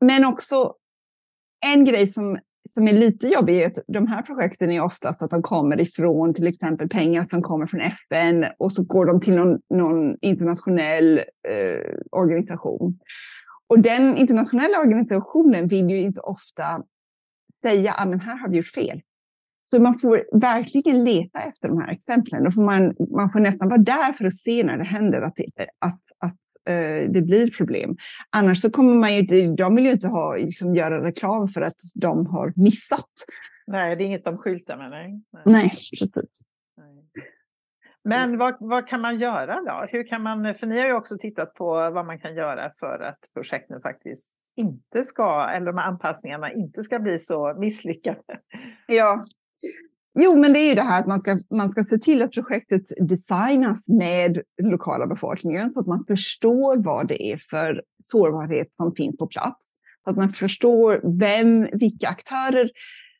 [0.00, 0.74] Men också
[1.66, 2.38] en grej som,
[2.68, 6.34] som är lite jobbig är att de här projekten är oftast att de kommer ifrån
[6.34, 11.18] till exempel pengar som kommer från FN och så går de till någon, någon internationell
[11.18, 12.98] eh, organisation.
[13.66, 16.82] Och den internationella organisationen vill ju inte ofta
[17.60, 19.00] säga att ah, här har vi gjort fel.
[19.64, 22.44] Så man får verkligen leta efter de här exemplen.
[22.44, 25.38] Då får man, man får nästan vara där för att se när det händer att,
[25.78, 26.38] att, att
[26.70, 27.96] uh, det blir problem.
[28.30, 31.76] Annars så kommer man ju de vill ju inte ha, liksom, göra reklam för att
[31.94, 33.10] de har missat.
[33.66, 34.90] Nej, det är inget de skyltar med.
[34.90, 35.42] Nej, nej.
[35.46, 36.40] nej precis.
[38.04, 38.28] Nej.
[38.28, 39.84] Men vad, vad, kan man göra då?
[39.88, 43.00] Hur kan man, för ni har ju också tittat på vad man kan göra för
[43.00, 48.22] att projekten faktiskt inte ska, eller de här anpassningarna inte ska bli så misslyckade.
[48.86, 49.24] Ja,
[50.20, 52.32] Jo, men det är ju det här att man ska, man ska se till att
[52.32, 58.94] projektet designas med lokala befolkningen så att man förstår vad det är för sårbarhet som
[58.94, 59.70] finns på plats.
[60.04, 62.70] Så att man förstår vem, vilka aktörer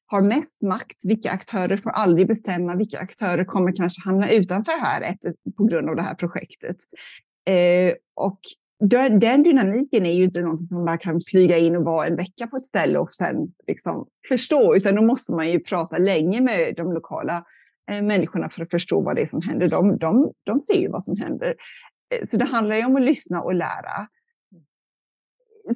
[0.06, 5.16] har mest makt, vilka aktörer får aldrig bestämma, vilka aktörer kommer kanske hamna utanför här
[5.56, 6.76] på grund av det här projektet.
[7.48, 8.40] Eh, och
[9.20, 12.46] den dynamiken är ju inte något som man kan flyga in och vara en vecka
[12.46, 13.36] på ett ställe och sen
[13.66, 17.44] liksom förstå, utan då måste man ju prata länge med de lokala
[17.90, 19.68] eh, människorna för att förstå vad det är som händer.
[19.68, 21.54] De, de, de ser ju vad som händer.
[22.14, 24.08] Eh, så det handlar ju om att lyssna och lära.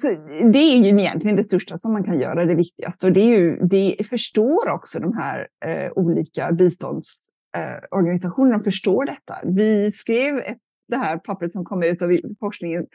[0.00, 0.08] Så
[0.52, 3.06] det är ju egentligen det största som man kan göra, det viktigaste.
[3.06, 9.34] Och det, är ju, det förstår också de här eh, olika biståndsorganisationerna, eh, förstår detta.
[9.44, 10.58] Vi skrev ett
[10.88, 12.86] det här pappret som kom ut av forskningen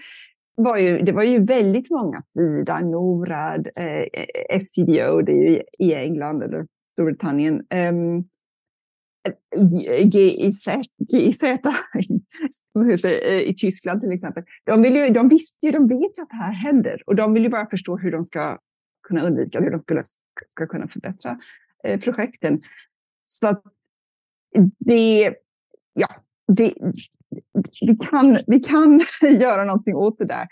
[0.55, 5.93] var ju, det var ju väldigt många, Sida, Norad, eh, FCDO, det är ju i
[5.93, 8.23] England eller Storbritannien, um,
[10.03, 10.67] GIZ,
[10.97, 11.43] GIZ
[13.45, 14.43] i Tyskland till exempel.
[14.63, 17.33] De, vill ju, de visste ju, de vet ju att det här händer och de
[17.33, 18.57] vill ju bara förstå hur de ska
[19.07, 20.03] kunna undvika hur de skulle,
[20.49, 21.39] ska kunna förbättra
[21.83, 22.61] eh, projekten.
[23.25, 23.63] Så att
[24.79, 25.35] det,
[25.93, 26.07] ja,
[26.47, 26.73] det,
[27.81, 30.47] vi, kan, vi kan göra någonting åt det där.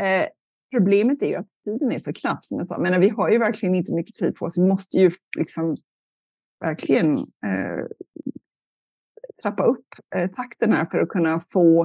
[0.00, 0.26] Eh,
[0.72, 2.78] problemet är ju att tiden är så knapp som jag sa.
[2.78, 4.58] Men vi har ju verkligen inte mycket tid på oss.
[4.58, 5.76] Vi måste ju liksom
[6.60, 7.84] verkligen eh,
[9.42, 11.82] trappa upp eh, takten här för att kunna få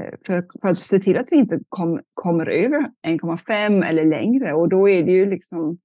[0.00, 4.52] eh, för, för, att se till att vi inte kom, kommer över 1,5 eller längre.
[4.52, 5.78] Och då är det ju liksom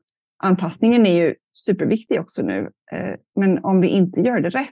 [0.44, 2.70] anpassningen är ju superviktig också nu.
[2.92, 4.70] Eh, men om vi inte gör det rätt,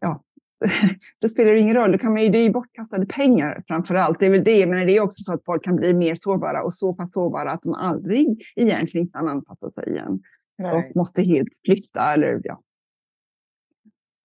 [0.00, 0.22] ja,
[1.20, 1.92] då spelar det ingen roll.
[1.92, 4.20] Då kan man ju, det är ju bortkastade pengar framför allt.
[4.20, 6.62] Det är väl det, men det är också så att folk kan bli mer sårbara
[6.62, 10.20] och så pass sårbara att de aldrig egentligen kan anpassa sig igen.
[10.58, 10.72] Nej.
[10.72, 12.62] Och måste helt flytta eller ja.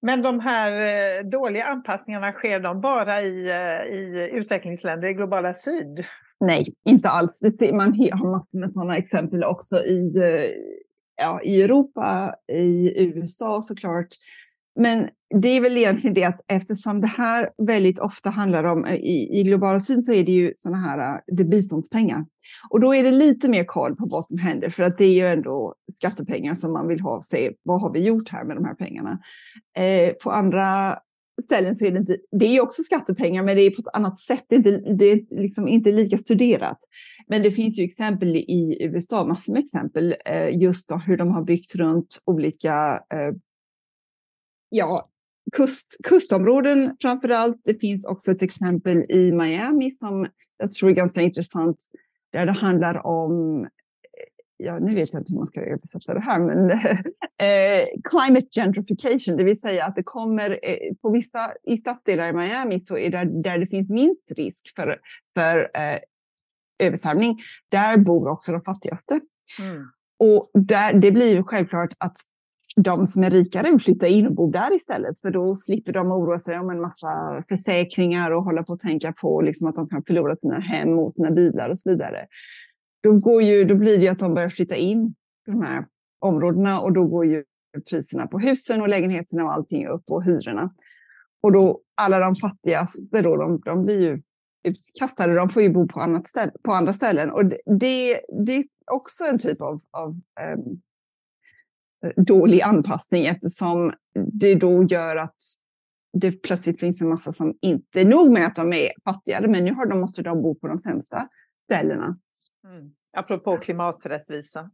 [0.02, 5.54] Men de här eh, dåliga anpassningarna, sker de bara i, eh, i utvecklingsländer i globala
[5.54, 6.06] syd?
[6.40, 7.42] Nej, inte alls.
[7.74, 10.52] Man har massor med sådana exempel också i, eh,
[11.22, 14.08] ja, i Europa, i USA såklart.
[14.78, 15.10] Men
[15.42, 19.40] det är väl egentligen det att eftersom det här väldigt ofta handlar om, eh, i,
[19.40, 22.26] i globala syn så är det ju sådana här eh, det biståndspengar.
[22.70, 25.14] Och då är det lite mer koll på vad som händer, för att det är
[25.14, 28.66] ju ändå skattepengar som man vill ha, se vad har vi gjort här med de
[28.66, 29.20] här pengarna.
[29.78, 30.98] Eh, på andra
[31.44, 34.20] ställen så är det inte, det är också skattepengar, men det är på ett annat
[34.20, 36.80] sätt, det är inte, det är liksom inte lika studerat.
[37.28, 41.32] Men det finns ju exempel i USA, massor med exempel, eh, just då hur de
[41.32, 43.36] har byggt runt olika eh,
[44.70, 45.10] ja,
[45.56, 47.62] kust, kustområden framför allt.
[47.64, 51.78] Det finns också ett exempel i Miami som jag tror är ganska intressant,
[52.32, 53.68] där det handlar om
[54.58, 59.38] ja, nu vet jag inte hur man ska översätta det här, men eh, climate gentrification,
[59.38, 63.10] det vill säga att det kommer eh, på vissa, i stadsdelar i Miami så är
[63.10, 65.00] det där det finns minst risk för,
[65.38, 66.00] för eh,
[66.88, 67.40] översvämning,
[67.70, 69.20] där bor också de fattigaste.
[69.60, 69.88] Mm.
[70.20, 72.18] Och där, det blir ju självklart att
[72.78, 76.40] de som är rikare flytta in och bo där istället, för då slipper de oroa
[76.40, 80.04] sig om en massa försäkringar och hålla på att tänka på liksom att de kan
[80.04, 82.28] förlora sina hem och sina bilar och så vidare.
[83.04, 85.16] Då, går ju, då blir det ju att de börjar flytta in
[85.46, 85.86] till de här
[86.20, 87.44] områdena och då går ju
[87.90, 90.74] priserna på husen och lägenheterna och allting upp och hyrorna.
[91.42, 94.22] Och då alla de fattigaste då, de, de blir ju
[94.64, 97.32] utkastade, de får ju bo på, annat ställe, på andra ställen.
[97.32, 97.58] Och det,
[98.46, 100.82] det, är också en typ av, av um,
[102.16, 103.94] dålig anpassning eftersom
[104.34, 105.36] det då gör att
[106.14, 109.74] det plötsligt finns en massa som inte nog med att de är fattigare, men nu
[109.74, 111.28] har de, måste de bo på de sämsta
[111.64, 112.18] ställena.
[112.68, 112.92] Mm.
[113.18, 114.70] Apropå klimaträttvisa.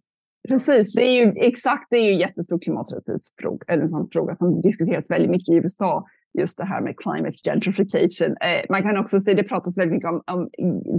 [0.48, 4.36] Precis, det är ju exakt, det är ju en jättestor klimaträttvisefråga, eller en sån fråga
[4.36, 6.06] som diskuterats väldigt mycket i USA,
[6.40, 8.38] just det här med climate gentrification.
[8.42, 10.50] Eh, man kan också se, det pratas väldigt mycket om, om,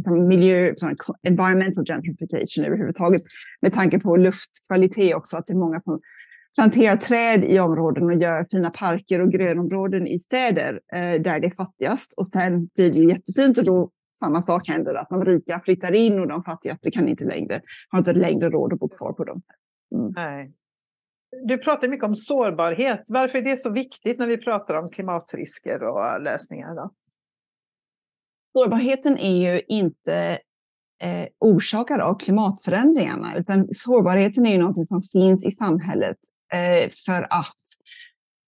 [0.07, 0.75] om miljö,
[1.23, 3.23] environmental gentrification överhuvudtaget,
[3.61, 6.01] med tanke på luftkvalitet också, att det är många som
[6.55, 11.47] planterar träd i områden och gör fina parker och grönområden i städer eh, där det
[11.47, 12.19] är fattigast.
[12.19, 16.19] Och sen blir det jättefint och då samma sak händer, att de rika flyttar in
[16.21, 19.43] och de fattigaste kan inte längre, har inte längre råd att bo kvar på dem.
[19.95, 20.13] Mm.
[20.17, 20.53] Nej.
[21.43, 23.05] Du pratar mycket om sårbarhet.
[23.09, 26.75] Varför är det så viktigt när vi pratar om klimatrisker och lösningar?
[26.75, 26.91] Då?
[28.53, 30.39] Sårbarheten är ju inte
[31.03, 36.17] eh, orsakad av klimatförändringarna, utan sårbarheten är ju någonting som finns i samhället
[36.53, 37.63] Eh, för att,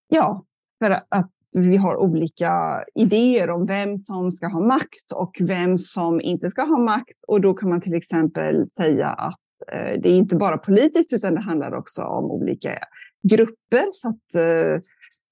[0.08, 0.44] ja,
[0.78, 6.20] för att vi har olika idéer om vem som ska ha makt och vem som
[6.20, 7.18] inte ska ha makt.
[7.28, 9.40] Och då kan man till exempel säga att
[9.72, 12.78] eh, det är inte bara politiskt utan det handlar också om olika
[13.28, 13.84] grupper.
[13.92, 14.80] Så att, eh,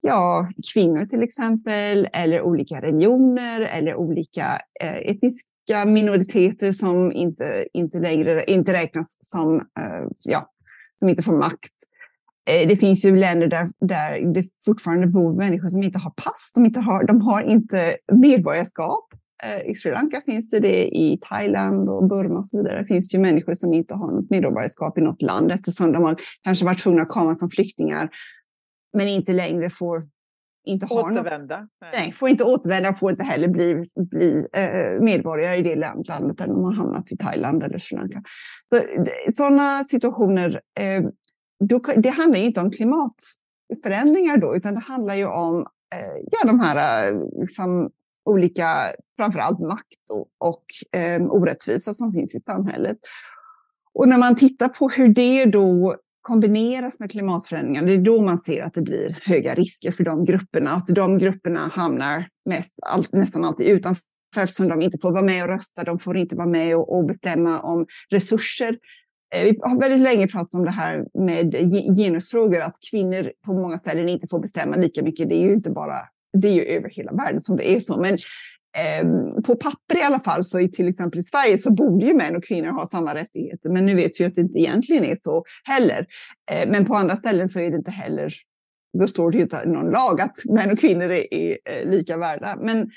[0.01, 4.45] ja, kvinnor till exempel, eller olika religioner eller olika
[4.81, 10.51] eh, etniska minoriteter som inte, inte längre inte räknas som, eh, ja,
[10.95, 11.73] som inte får makt.
[12.49, 16.51] Eh, det finns ju länder där, där det fortfarande bor människor som inte har pass,
[16.55, 19.05] de, inte har, de har inte medborgarskap.
[19.43, 23.09] Eh, I Sri Lanka finns det det, i Thailand och Burma och så vidare finns
[23.09, 26.65] det ju människor som inte har något medborgarskap i något land eftersom de har kanske
[26.65, 28.09] varit tvungna att komma som flyktingar
[28.93, 30.07] men inte längre får
[30.65, 31.59] inte har återvända.
[31.59, 36.37] Något, nej, får inte återvända, får inte heller bli, bli eh, medborgare i det landet
[36.37, 38.23] där de har hamnat i Thailand eller Sri Lanka.
[38.69, 38.81] Så,
[39.33, 41.01] sådana situationer eh,
[41.59, 45.61] då, det handlar inte om klimatförändringar då, utan det handlar ju om
[45.95, 47.89] eh, ja, de här eh, liksom,
[48.25, 48.67] olika,
[49.17, 50.65] framförallt makt och, och
[50.99, 52.97] eh, orättvisa som finns i samhället.
[53.93, 58.37] Och när man tittar på hur det då kombineras med klimatförändringar, det är då man
[58.37, 60.71] ser att det blir höga risker för de grupperna.
[60.71, 64.03] Att de grupperna hamnar mest, all, nästan alltid utanför
[64.37, 67.05] eftersom de inte får vara med och rösta, de får inte vara med och, och
[67.05, 68.77] bestämma om resurser
[69.35, 71.55] Eh, vi har väldigt länge pratat om det här med
[71.97, 75.29] genusfrågor, att kvinnor på många ställen inte får bestämma lika mycket.
[75.29, 75.99] Det är ju inte bara,
[76.37, 77.97] det är ju över hela världen som det är så.
[78.01, 78.13] Men
[78.77, 82.13] eh, på papper i alla fall, så i till exempel i Sverige så borde ju
[82.13, 83.69] män och kvinnor ha samma rättigheter.
[83.69, 86.05] Men nu vet vi att det inte egentligen är så heller.
[86.51, 88.33] Eh, men på andra ställen så är det inte heller,
[88.99, 92.17] då står det ju inte någon lag att män och kvinnor är, är, eh, lika
[92.17, 92.57] värda.
[92.61, 92.89] Men,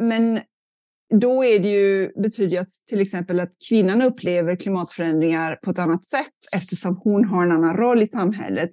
[0.00, 0.40] men
[1.14, 5.78] då är det ju, betyder det att till exempel att kvinnan upplever klimatförändringar på ett
[5.78, 8.70] annat sätt eftersom hon har en annan roll i samhället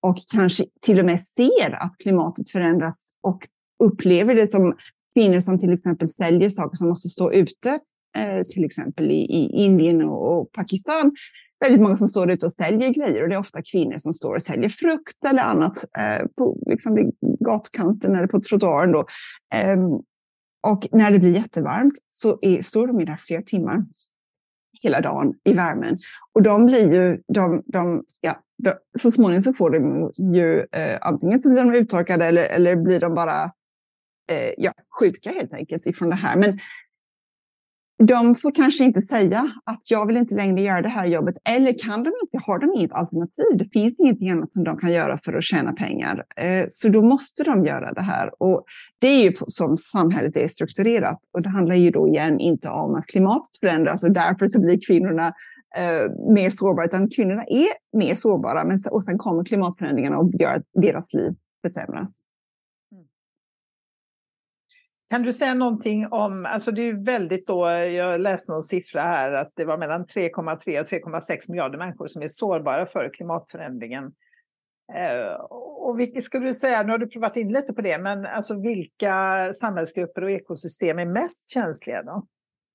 [0.00, 3.48] och kanske till och med ser att klimatet förändras och
[3.84, 4.76] upplever det som
[5.14, 7.78] kvinnor som till exempel säljer saker som måste stå ute,
[8.18, 11.12] eh, till exempel i, i Indien och, Pakistan.
[11.60, 14.34] Väldigt många som står ute och säljer grejer och det är ofta kvinnor som står
[14.34, 18.92] och säljer frukt eller annat eh, på liksom, gatkanten eller på trottoaren.
[18.92, 19.06] Då.
[19.54, 20.02] Ehm,
[20.60, 23.84] och när det blir jättevarmt så är, står de där flera timmar
[24.82, 25.98] hela dagen i värmen.
[26.32, 30.98] Och de blir ju, de, de, ja, de, så småningom så får de ju eh,
[31.00, 33.44] antingen så blir de uttorkade eller, eller blir de bara
[34.30, 36.36] eh, ja, sjuka helt enkelt ifrån det här.
[36.36, 36.58] Men
[38.06, 41.36] de får kanske inte säga att jag vill inte längre göra det här jobbet.
[41.48, 43.44] Eller kan de inte, har de inget alternativ.
[43.54, 46.24] Det finns ingenting annat som de kan göra för att tjäna pengar.
[46.36, 48.42] Eh, så då måste de göra det här.
[48.42, 48.64] Och
[48.98, 51.18] det är ju som samhället är strukturerat.
[51.32, 54.78] Och det handlar ju då igen inte om att klimatet förändras och därför så blir
[54.86, 55.26] kvinnorna
[55.76, 56.86] eh, mer sårbara.
[56.86, 58.64] Utan kvinnorna är mer sårbara.
[58.64, 61.34] Men, och sen kommer klimatförändringarna och gör att deras liv
[61.66, 62.20] försämras.
[65.10, 69.32] Kan du säga någonting om, alltså det är väldigt då, jag läste någon siffra här
[69.32, 74.04] att det var mellan 3,3 och 3,6 miljarder människor som är sårbara för klimatförändringen.
[74.94, 75.34] Eh,
[75.80, 78.60] och vilka skulle du säga, nu har du provat in lite på det, men alltså
[78.60, 82.26] vilka samhällsgrupper och ekosystem är mest känsliga då?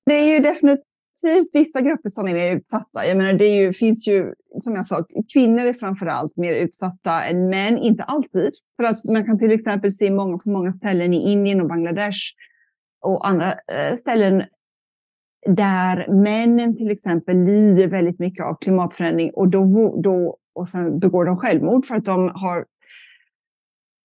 [0.06, 0.84] Det är ju definitivt
[1.22, 3.06] definitivt vissa grupper som är mer utsatta.
[3.06, 7.24] Jag menar, det ju, finns ju, som jag sa, kvinnor är framför allt mer utsatta
[7.24, 8.50] än män, inte alltid.
[8.76, 12.18] För att man kan till exempel se många på många ställen i Indien och Bangladesh
[13.02, 14.42] och andra eh, ställen
[15.46, 21.24] där männen till exempel lider väldigt mycket av klimatförändring och då, då och sen begår
[21.24, 22.64] de självmord för att de har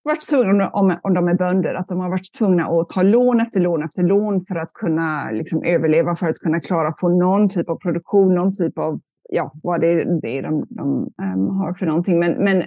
[0.03, 3.39] varit tvungna, om, om de är bönder, att de har varit tvungna att ta lån
[3.39, 7.49] efter lån efter lån för att kunna liksom, överleva, för att kunna klara få någon
[7.49, 8.99] typ av produktion, någon typ av,
[9.29, 12.19] ja, vad det är, det är de, de um, har för någonting.
[12.19, 12.57] Men, men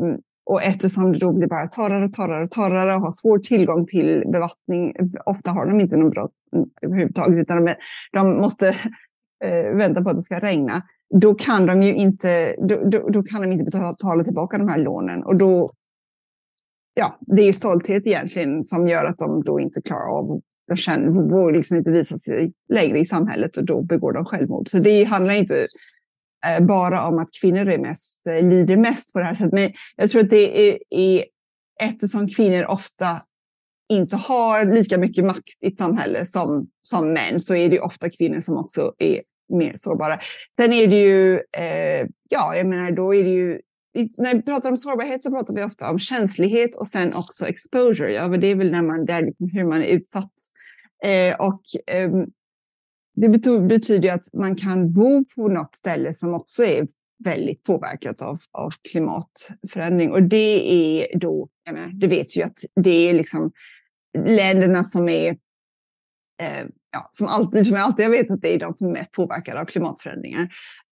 [0.00, 3.38] um, och eftersom det då blir bara torrare och torrare och torrare och har svår
[3.38, 4.94] tillgång till bevattning,
[5.26, 7.74] ofta har de inte någon bra mm, överhuvudtaget, utan de,
[8.12, 8.68] de måste
[9.44, 10.82] uh, vänta på att det ska regna
[11.14, 14.78] då kan de ju inte, då, då, då, kan de inte betala tillbaka de här
[14.78, 15.70] lånen och då
[16.94, 20.76] ja, det är ju stolthet egentligen som gör att de då inte klarar av de
[20.76, 24.68] känner, vågar liksom inte visa sig längre i samhället och då begår de självmord.
[24.68, 25.66] Så det handlar inte
[26.46, 29.52] eh, bara om att kvinnor är mest, eh, lider mest på det här sättet.
[29.52, 31.24] Men jag tror att det är, är
[31.80, 33.06] eftersom kvinnor ofta
[33.92, 38.10] inte har lika mycket makt i ett samhälle som, som män så är det ofta
[38.10, 39.22] kvinnor som också är
[39.52, 40.18] mer sårbara.
[40.56, 43.60] Sen är det ju, eh, ja, jag menar, då är det ju
[43.94, 48.12] när vi pratar om sårbarhet så pratar vi ofta om känslighet och sen också exposure.
[48.12, 50.32] Ja, det är väl när man, där liksom hur man är utsatt.
[51.04, 52.10] Eh, och eh,
[53.14, 53.28] det
[53.68, 56.88] betyder att man kan bo på något ställe som också är
[57.24, 60.12] väldigt påverkat av, av klimatförändring.
[60.12, 63.52] Och det är då, jag menar, det vet ju att det är liksom
[64.18, 65.30] länderna som är
[66.42, 69.12] eh, ja, som, alltid, som jag alltid har vetat, det är de som är mest
[69.12, 70.48] påverkade av klimatförändringar.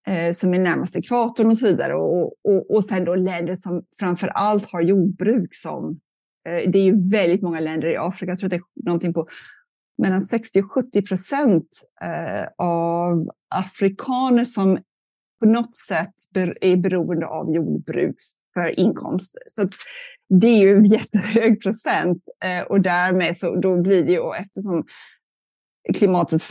[0.07, 1.95] Eh, som är närmast ekvatorn och så vidare.
[1.95, 5.99] Och, och, och sen då länder som framför allt har jordbruk som...
[6.49, 9.13] Eh, det är ju väldigt många länder i Afrika, jag tror att det är någonting
[9.13, 9.27] på
[9.97, 11.67] mellan 60 och 70 procent
[12.01, 14.79] eh, av afrikaner som
[15.39, 16.13] på något sätt
[16.61, 18.15] är beroende av jordbruk
[18.53, 19.35] för inkomst.
[19.47, 19.69] Så
[20.29, 24.85] det är ju en jättehög procent eh, och därmed så då blir det ju, eftersom
[25.93, 26.43] klimatet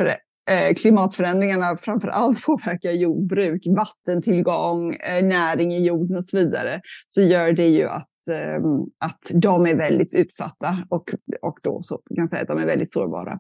[0.48, 7.22] Eh, klimatförändringarna framför allt påverkar jordbruk, vattentillgång, eh, näring i jorden och så vidare, så
[7.22, 11.10] gör det ju att, ehm, att de är väldigt utsatta och,
[11.42, 13.38] och då så kan jag säga att de är väldigt sårbara.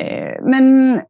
[0.00, 1.00] Eh, men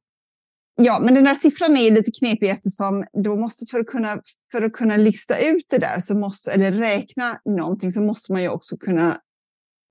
[0.78, 4.18] Ja, men den där siffran är lite knepig eftersom då måste för att kunna,
[4.52, 8.42] för att kunna lista ut det där, så måste, eller räkna någonting, så måste man
[8.42, 9.18] ju också kunna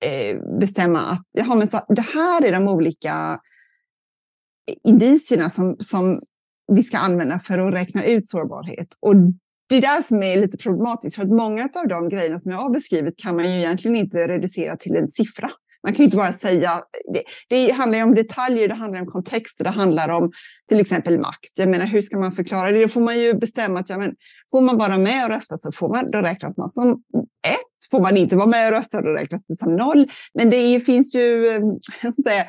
[0.05, 3.39] eh, bestämma att jaha, men så, det här är de olika
[4.83, 6.21] indicierna som, som
[6.73, 8.87] vi ska använda för att räkna ut sårbarhet.
[8.99, 9.15] Och
[9.69, 12.59] det är där som är lite problematiskt, för att många av de grejerna som jag
[12.59, 15.51] har beskrivit kan man ju egentligen inte reducera till en siffra.
[15.83, 16.83] Man kan ju inte bara säga...
[17.13, 20.31] Det, det handlar ju om detaljer, det handlar om kontexter, det handlar om
[20.69, 21.51] till exempel makt.
[21.55, 22.81] Jag menar, hur ska man förklara det?
[22.81, 24.15] Då får man ju bestämma att ja, men,
[24.51, 26.91] får man vara med och rösta så får man, då räknas man som
[27.47, 27.89] ett.
[27.91, 30.11] Får man inte vara med och rösta då räknas det som noll.
[30.33, 31.47] Men det finns ju...
[31.47, 31.61] Eh,
[32.23, 32.45] säga,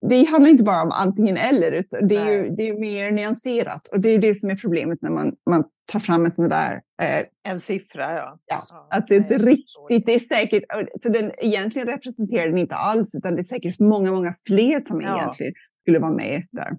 [0.00, 3.88] det handlar inte bara om antingen eller, utan det är, ju, det är mer nyanserat.
[3.88, 6.82] Och det är det som är problemet när man, man tar fram ett där...
[7.02, 8.38] Eh, en siffra, ja.
[8.46, 8.64] ja.
[8.70, 10.64] ja att det inte riktigt, det är säkert,
[11.02, 15.00] så den egentligen representerar den inte alls, utan det är säkert många, många fler som
[15.00, 15.18] ja.
[15.18, 16.76] egentligen skulle vara med där.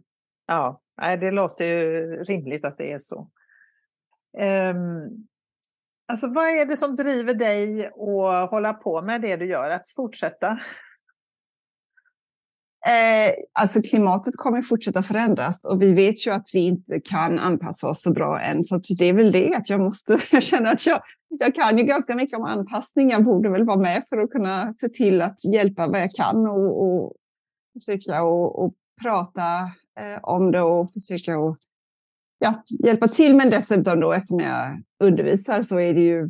[0.48, 0.82] Ja,
[1.20, 3.30] det låter ju rimligt att det är så.
[4.38, 5.28] Um,
[6.08, 9.88] alltså vad är det som driver dig att hålla på med det du gör, att
[9.96, 10.60] fortsätta
[12.88, 17.90] Eh, alltså klimatet kommer fortsätta förändras och vi vet ju att vi inte kan anpassa
[17.90, 18.64] oss så bra än.
[18.64, 21.84] Så det är väl det att jag måste, jag känner att jag, jag kan ju
[21.84, 23.10] ganska mycket om anpassning.
[23.10, 26.48] Jag borde väl vara med för att kunna se till att hjälpa vad jag kan
[26.48, 27.14] och, och
[27.74, 29.62] försöka och, och prata
[30.00, 31.58] eh, om det och försöka och,
[32.40, 33.36] ja, hjälpa till.
[33.36, 36.30] Men dessutom då eftersom jag undervisar så är det ju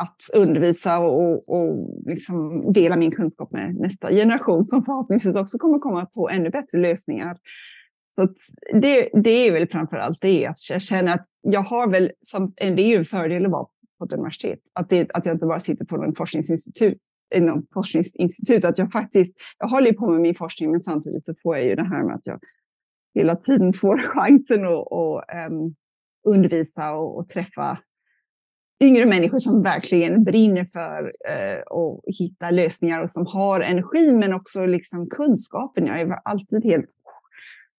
[0.00, 5.78] att undervisa och, och liksom dela min kunskap med nästa generation som förhoppningsvis också kommer
[5.78, 7.36] komma på ännu bättre lösningar.
[8.10, 8.28] Så
[8.72, 12.52] det, det är väl framför allt det, att jag känner att jag har väl, som,
[12.56, 13.66] det är ju en fördel att vara
[13.98, 16.98] på ett universitet, att, det, att jag inte bara sitter på någon forskningsinstitut,
[17.34, 21.56] inom forskningsinstitut, att jag faktiskt, jag håller på med min forskning, men samtidigt så får
[21.56, 22.40] jag ju det här med att jag
[23.14, 25.74] hela tiden får chansen att och, um,
[26.24, 27.78] undervisa och, och träffa
[28.80, 34.32] yngre människor som verkligen brinner för eh, att hitta lösningar och som har energi men
[34.32, 35.86] också liksom kunskapen.
[35.86, 36.88] Jag är alltid helt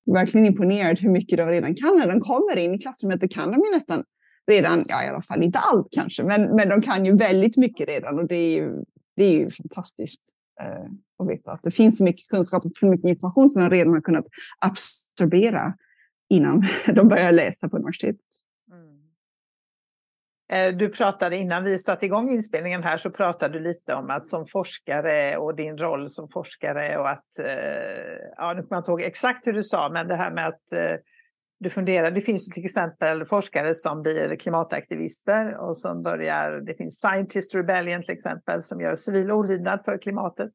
[0.05, 3.21] verkligen imponerad hur mycket de redan kan när de kommer in i klassrummet.
[3.21, 4.03] Det kan de ju nästan
[4.47, 7.87] redan, ja i alla fall inte allt kanske, men, men de kan ju väldigt mycket
[7.87, 8.83] redan och det är ju,
[9.15, 10.21] det är ju fantastiskt
[10.61, 13.69] eh, att veta att det finns så mycket kunskap och så mycket information som de
[13.69, 14.25] redan har kunnat
[14.59, 15.73] absorbera
[16.29, 18.15] innan de börjar läsa på universitet.
[20.51, 24.27] Eh, du pratade innan vi satte igång inspelningen här så pratade du lite om att
[24.27, 28.91] som forskare och din roll som forskare och att, eh, ja nu kommer jag inte
[28.91, 30.95] ihåg exakt hur du sa, men det här med att eh,
[31.59, 36.99] du funderar, det finns till exempel forskare som blir klimataktivister och som börjar, det finns
[36.99, 40.49] Scientist Rebellion till exempel som gör civil olydnad för klimatet.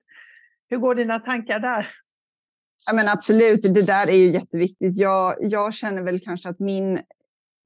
[0.68, 1.88] Hur går dina tankar där?
[2.86, 4.98] Ja, men absolut, det där är ju jätteviktigt.
[4.98, 7.00] Jag, jag känner väl kanske att min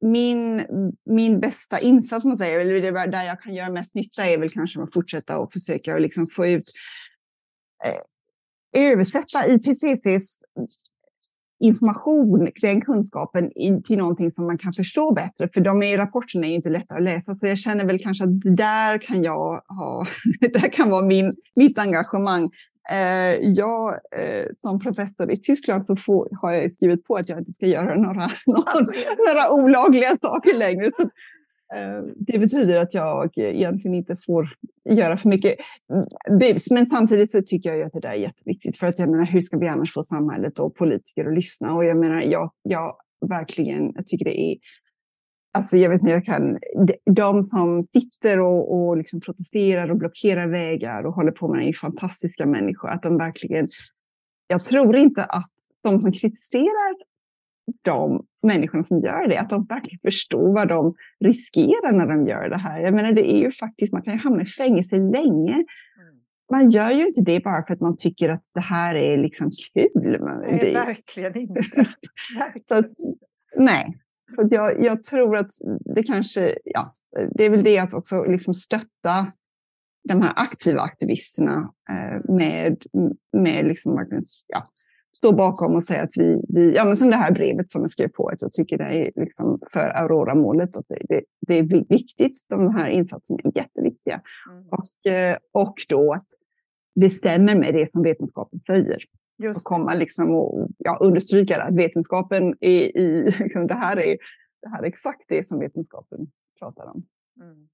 [0.01, 0.67] min,
[1.05, 4.83] min bästa insats, man säger, eller där jag kan göra mest nytta är väl kanske
[4.83, 6.71] att fortsätta och försöka och liksom få ut,
[7.85, 10.45] eh, översätta IPCCs
[11.61, 13.51] information, den kunskapen
[13.85, 15.49] till någonting som man kan förstå bättre.
[15.55, 18.57] För de är, rapporterna är inte lätta att läsa, så jag känner väl kanske att
[18.57, 20.07] där kan jag ha,
[20.41, 22.51] där kan vara min, mitt engagemang.
[22.91, 27.39] Eh, jag eh, som professor i Tyskland så får, har jag skrivit på att jag
[27.39, 28.23] inte ska göra några,
[28.67, 28.95] alltså,
[29.29, 30.91] några olagliga saker längre.
[30.97, 31.11] Så,
[31.75, 34.49] Eh, det betyder att jag egentligen inte får
[34.91, 35.55] göra för mycket
[36.41, 36.71] bus.
[36.71, 38.77] Men samtidigt så tycker jag att det där är jätteviktigt.
[38.77, 41.75] För att jag menar, hur ska vi annars få samhället och politiker att lyssna?
[41.75, 42.97] Och jag menar, jag, jag
[43.29, 44.57] verkligen, jag tycker det är
[45.53, 46.59] Alltså jag vet inte, jag kan,
[47.11, 51.69] de som sitter och, och liksom protesterar och blockerar vägar och håller på med det
[51.69, 52.91] är fantastiska människor.
[52.91, 53.69] Att de verkligen,
[54.47, 55.51] jag tror inte att
[55.83, 57.10] de som kritiserar
[57.83, 60.95] de människorna som gör det, att de verkligen förstår vad de
[61.25, 62.81] riskerar när de gör det här.
[62.81, 65.53] Jag menar, det är ju faktiskt, man kan ju hamna i fängelse länge.
[65.53, 65.67] Mm.
[66.53, 69.51] man gör ju inte det bara för att man tycker att det här är liksom
[69.75, 69.91] kul.
[70.21, 71.63] Nej, det, verkligen inte.
[72.69, 72.87] så att,
[73.57, 73.99] nej,
[74.31, 75.51] så jag, jag tror att
[75.95, 76.93] det kanske, ja,
[77.35, 79.33] det är väl det att också liksom stötta
[80.09, 82.83] de här aktiva aktivisterna eh, med,
[83.33, 84.07] med liksom
[84.47, 84.65] ja,
[85.17, 87.91] stå bakom och säga att vi, vi ja men som det här brevet som jag
[87.91, 91.63] skrev på, att jag tycker det är liksom för Aurora-målet, att det, det, det, är
[91.89, 94.21] viktigt, de här insatserna är jätteviktiga.
[94.51, 94.69] Mm.
[94.69, 96.27] Och, eh, och då att
[96.95, 99.05] det stämmer med det som vetenskapen säger.
[99.43, 104.17] Just och komma liksom och ja, understryka att vetenskapen är i, liksom, det, här är,
[104.63, 106.19] det här är exakt det som vetenskapen
[106.59, 107.03] pratar om.
[107.41, 107.69] Mm.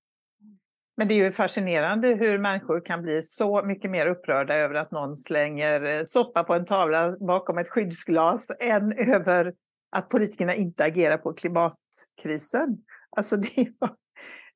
[0.96, 4.90] Men det är ju fascinerande hur människor kan bli så mycket mer upprörda över att
[4.90, 9.52] någon slänger eh, soppa på en tavla bakom ett skyddsglas än över
[9.96, 12.78] att politikerna inte agerar på klimatkrisen.
[13.16, 13.68] Alltså det,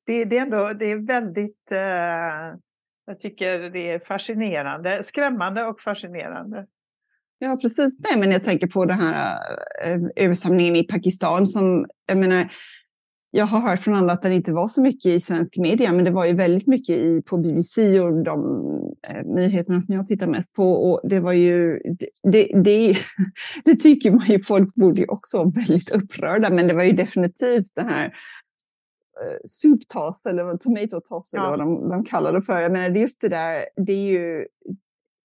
[0.07, 2.59] det, det är ändå det är väldigt, eh,
[3.07, 6.67] jag tycker det är fascinerande, skrämmande och fascinerande.
[7.39, 7.99] Ja, precis.
[7.99, 9.41] Nej, men jag tänker på den här
[9.85, 12.53] eh, eh översamlingen i Pakistan som, jag menar,
[13.31, 16.05] jag har hört från andra att det inte var så mycket i svensk media, men
[16.05, 18.41] det var ju väldigt mycket i, på BBC och de
[19.09, 20.73] eh, nyheterna som jag tittar mest på.
[20.73, 21.79] Och det var ju,
[22.23, 22.99] det, det,
[23.65, 26.93] det tycker man ju, folk borde ju också vara väldigt upprörda, men det var ju
[26.93, 32.61] definitivt det här eh, suptas eller tomato toss eller vad de, de kallar det för.
[32.61, 34.47] Jag menar, just det där, det är ju,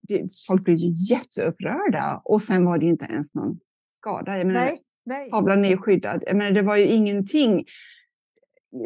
[0.07, 4.37] det, folk blir ju jätteupprörda och sen var det ju inte ens någon skada.
[4.37, 4.79] Jag menar, Nej.
[5.05, 5.29] Nej.
[5.29, 6.23] Tavlan är skyddad.
[6.27, 7.65] Jag menar, det var ju ingenting.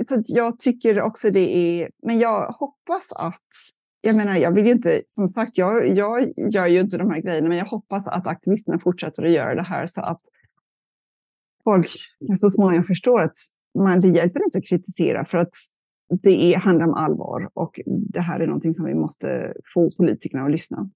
[0.10, 3.48] Så jag tycker också det är, men jag hoppas att,
[4.02, 7.22] jag menar, jag vill ju inte, som sagt, jag, jag gör ju inte de här
[7.22, 10.22] grejerna, men jag hoppas att aktivisterna fortsätter att göra det här så att
[11.64, 11.88] folk
[12.40, 13.36] så småningom förstår att
[13.80, 15.54] man, det hjälper inte att kritisera för att
[16.22, 20.46] det är, handlar om allvar och det här är någonting som vi måste få politikerna
[20.46, 20.90] att lyssna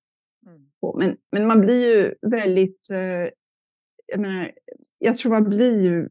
[0.45, 0.61] mm.
[0.81, 0.95] på.
[0.99, 3.29] Men, men man blir ju väldigt, eh,
[4.05, 4.51] jag menar,
[5.03, 6.09] jag tror man blir ju,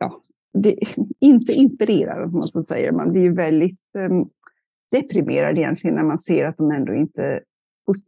[0.00, 0.22] ja,
[0.52, 0.76] det,
[1.20, 2.92] inte inspirerad, som man säger.
[2.92, 4.30] Man blir ju väldigt um,
[4.90, 7.40] deprimerad egentligen när man ser att de ändå inte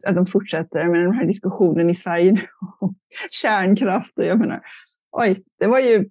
[0.07, 2.47] att de fortsätter med den här diskussionen i Sverige nu
[2.81, 2.95] om
[3.31, 4.19] kärnkraft.
[4.19, 4.61] Och jag menar,
[5.13, 6.11] oj, det var ju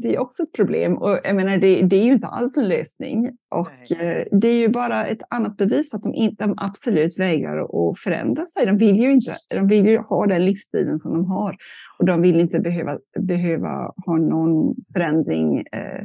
[0.00, 2.68] det är också ett problem och jag menar, det, det är ju inte alls en
[2.68, 3.30] lösning.
[3.48, 7.18] Och eh, det är ju bara ett annat bevis för att de, inte, de absolut
[7.18, 8.66] vägrar att förändra sig.
[8.66, 11.56] De vill ju inte, de vill ju ha den livsstilen som de har
[11.98, 16.04] och de vill inte behöva, behöva ha någon förändring eh,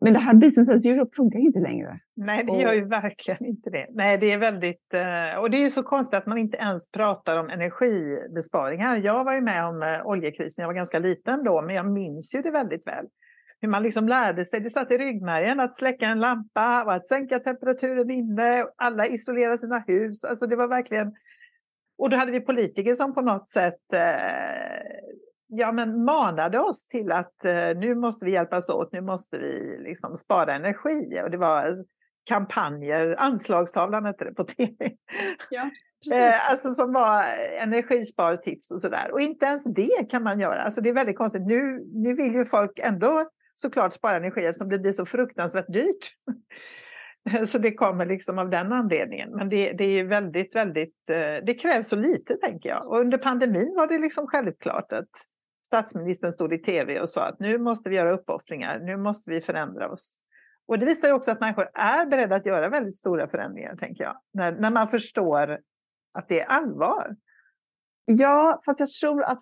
[0.00, 0.84] men det här business
[1.16, 2.00] funkar ju inte längre.
[2.16, 3.86] Nej, det gör ju verkligen inte det.
[3.90, 4.94] Nej, det är väldigt...
[4.94, 8.96] Eh, och det är ju så konstigt att man inte ens pratar om energibesparingar.
[8.96, 12.34] Jag var ju med om eh, oljekrisen, jag var ganska liten då, men jag minns
[12.34, 13.06] ju det väldigt väl.
[13.60, 17.06] Hur man liksom lärde sig, det satt i ryggmärgen, att släcka en lampa och att
[17.06, 18.64] sänka temperaturen inne.
[18.76, 20.24] Alla isolerade sina hus.
[20.24, 21.12] Alltså det var verkligen...
[21.98, 25.08] Och då hade vi politiker som på något sätt eh,
[25.48, 29.78] ja, men manade oss till att eh, nu måste vi hjälpas åt, nu måste vi
[29.78, 31.20] liksom spara energi.
[31.24, 31.74] Och det var
[32.28, 34.90] kampanjer, Anslagstavlan hette det på tv.
[35.50, 35.62] Ja,
[36.16, 37.24] eh, alltså som var
[37.62, 39.10] energispartips och sådär.
[39.12, 40.62] Och inte ens det kan man göra.
[40.62, 41.46] Alltså det är väldigt konstigt.
[41.46, 46.12] Nu, nu vill ju folk ändå såklart spara energi eftersom det blir så fruktansvärt dyrt.
[47.46, 49.30] Så det kommer liksom av den anledningen.
[49.30, 52.86] Men det, det är väldigt, väldigt, eh, det krävs så lite tänker jag.
[52.86, 55.08] Och under pandemin var det liksom självklart att
[55.68, 59.40] statsministern stod i tv och sa att nu måste vi göra uppoffringar, nu måste vi
[59.40, 60.20] förändra oss.
[60.68, 64.04] Och det visar ju också att människor är beredda att göra väldigt stora förändringar, tänker
[64.04, 65.58] jag, när, när man förstår
[66.14, 67.16] att det är allvar.
[68.04, 69.40] Ja, för jag tror att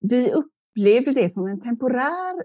[0.00, 2.42] vi upplevde det som en temporär,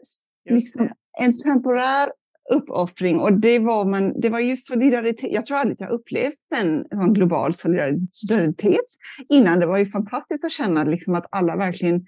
[0.49, 0.89] liksom,
[1.19, 2.09] en temporär
[2.53, 5.31] uppoffring och det var, man, det var ju solidaritet.
[5.31, 8.85] Jag tror aldrig jag upplevt en, en global solidaritet
[9.29, 9.59] innan.
[9.59, 12.05] Det var ju fantastiskt att känna liksom att alla verkligen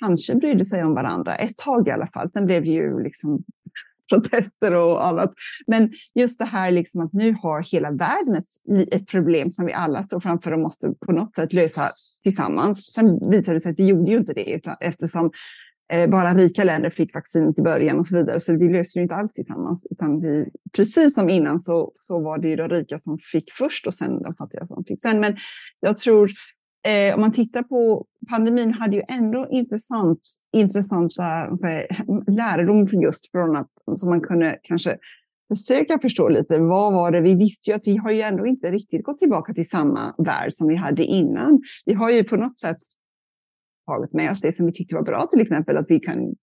[0.00, 2.30] kanske brydde sig om varandra, ett tag i alla fall.
[2.30, 3.44] Sen blev det ju liksom
[4.10, 5.32] protester och annat.
[5.66, 9.72] Men just det här liksom att nu har hela världen ett, ett, problem som vi
[9.72, 11.90] alla står framför och måste på något sätt lösa
[12.22, 12.92] tillsammans.
[12.92, 15.30] Sen visade det sig att vi gjorde ju inte det utan, eftersom
[15.92, 18.40] eh, bara rika länder fick vaccinet i början och så vidare.
[18.40, 19.86] Så vi löste det inte alls tillsammans.
[19.90, 23.86] Utan vi, precis som innan så, så var det ju de rika som fick först
[23.86, 25.20] och sen de fattiga som fick sen.
[25.20, 25.36] Men
[25.80, 26.30] jag tror
[26.86, 30.20] eh, om man tittar på pandemin hade ju ändå intressant,
[30.52, 31.86] intressanta säga,
[32.26, 34.98] lärdom just från att som man kunde kanske
[35.48, 36.58] försöka förstå lite.
[36.58, 37.20] Vad var det?
[37.20, 40.52] Vi visste ju att vi har ju ändå inte riktigt gått tillbaka till samma värld
[40.52, 41.62] som vi hade innan.
[41.86, 42.78] Vi har ju på något sätt
[43.86, 46.34] tagit med oss det som vi tyckte var bra, till exempel att vi kan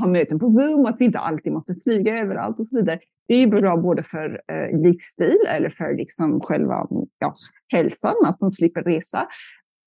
[0.00, 2.98] ha möten på Zoom, att vi inte alltid måste flyga överallt och så vidare.
[3.28, 6.86] Det är ju bra både för eh, livsstil eller för liksom själva
[7.18, 7.34] ja,
[7.72, 9.28] hälsan, att man slipper resa.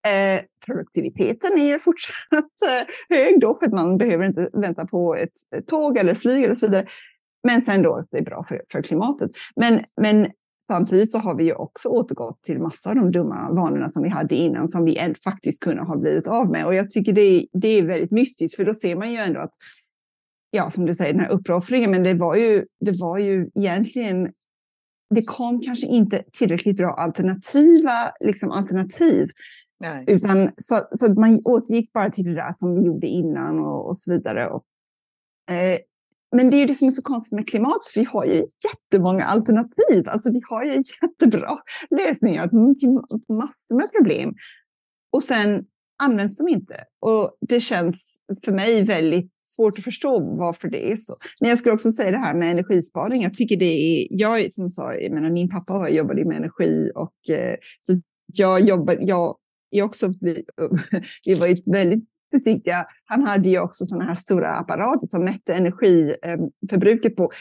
[0.07, 2.33] Eh, produktiviteten är ju fortsatt
[2.65, 6.55] eh, hög då, för att man behöver inte vänta på ett, tåg eller flyg eller
[6.55, 6.85] så vidare.
[7.47, 9.31] Men sen då det är bra för, för klimatet.
[9.55, 10.27] Men, men
[10.67, 14.09] samtidigt så har vi ju också återgått till massa av de dumma vanorna som vi
[14.09, 16.65] hade innan som vi faktiskt kunde ha blivit av med.
[16.65, 19.53] Och jag tycker det, det är väldigt mystiskt, för då ser man ju ändå att,
[20.51, 24.31] ja, som du säger, den här uppoffringen, men det var ju, det var ju egentligen
[25.15, 29.29] det kom kanske inte tillräckligt bra alternativa liksom alternativ.
[29.79, 30.03] Nej.
[30.07, 33.97] Utan, så, så man återgick bara till det där som vi gjorde innan och, och
[33.97, 34.47] så vidare.
[34.47, 34.63] Och,
[35.53, 35.77] eh,
[36.33, 39.23] men det är ju det som är så konstigt med klimat, vi har ju jättemånga
[39.23, 40.09] alternativ.
[40.09, 40.71] Alltså vi har ju
[41.01, 41.57] jättebra
[41.89, 42.47] lösningar
[42.79, 42.89] till
[43.35, 44.33] massor med problem.
[45.11, 45.65] Och sen
[46.03, 46.75] används de inte.
[46.99, 51.17] Och det känns för mig väldigt svårt att förstå varför det är så.
[51.41, 53.21] Men jag skulle också säga det här med energisparing.
[53.21, 57.35] Jag tycker det är, jag som sa, jag menar, min pappa jobbade med energi och
[57.35, 59.37] eh, så jag jobbar, jag
[59.71, 60.13] är också,
[61.25, 62.85] vi var ju väldigt försiktiga.
[63.05, 67.31] Han hade ju också sådana här stora apparater som mätte energiförbruket eh, på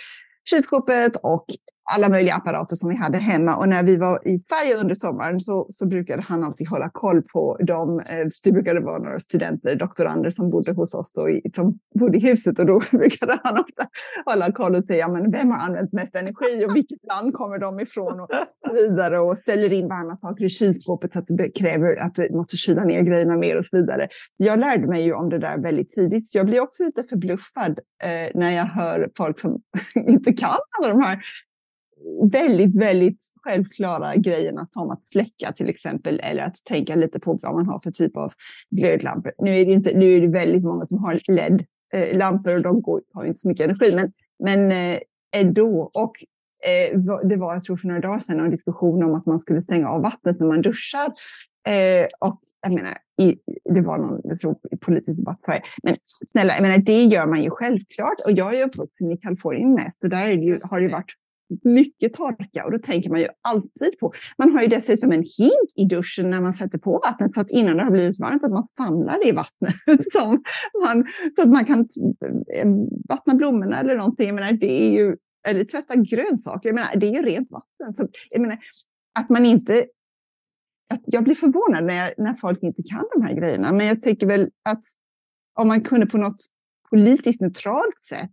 [0.50, 1.46] kylskåpet och
[1.94, 3.56] alla möjliga apparater som vi hade hemma.
[3.56, 7.22] Och när vi var i Sverige under sommaren så, så brukade han alltid hålla koll
[7.22, 8.00] på dem.
[8.00, 12.20] Eh, det brukade vara några studenter, doktorander som bodde hos oss och som bodde i
[12.20, 13.86] huset och då brukade han ofta
[14.24, 17.80] hålla koll och säga men vem har använt mest energi och vilket land kommer de
[17.80, 18.28] ifrån och
[18.66, 22.30] så vidare och ställer in varma saker i kylskåpet så att det kräver att vi
[22.30, 24.08] måste kyla ner grejerna mer och så vidare.
[24.36, 27.78] Jag lärde mig ju om det där väldigt tidigt så jag blir också lite förbluffad
[28.02, 29.60] eh, när jag hör folk som
[29.94, 31.18] inte kan alla de här
[32.32, 37.54] väldigt, väldigt självklara grejerna som att släcka till exempel eller att tänka lite på vad
[37.54, 38.32] man har för typ av
[38.70, 39.32] glödlampor.
[39.38, 43.02] Nu är det, inte, nu är det väldigt många som har LED-lampor och de går,
[43.12, 44.98] har inte så mycket energi, men, men eh,
[45.36, 45.90] ändå.
[45.94, 46.12] Och
[46.66, 46.98] eh,
[47.28, 49.88] det var, jag tror för några dagar sedan, en diskussion om att man skulle stänga
[49.88, 51.12] av vattnet när man duschar.
[51.68, 53.36] Eh, och jag menar, i,
[53.74, 57.42] det var någon jag tror, politisk debatt för Men snälla, jag menar, det gör man
[57.42, 58.20] ju självklart.
[58.24, 61.14] Och jag är uppvuxen i Kalifornien mest och där det ju, har det ju varit
[61.62, 64.12] mycket torka och då tänker man ju alltid på.
[64.38, 67.50] Man har ju dessutom en hink i duschen när man sätter på vattnet så att
[67.50, 69.74] innan det har blivit varmt att man samlar det i vattnet
[70.12, 70.42] som
[70.84, 72.68] man, så att man kan eh,
[73.08, 74.26] vattna blommorna eller någonting.
[74.26, 75.16] Jag menar, det är ju,
[75.48, 76.68] eller tvätta grönsaker.
[76.68, 77.94] Jag menar, det är ju rent vatten.
[77.94, 78.58] Så att, jag menar,
[79.18, 79.84] att man inte
[80.92, 83.72] att jag blir förvånad när, jag, när folk inte kan de här grejerna.
[83.72, 84.84] Men jag tänker väl att
[85.54, 86.40] om man kunde på något
[86.90, 88.30] politiskt neutralt sätt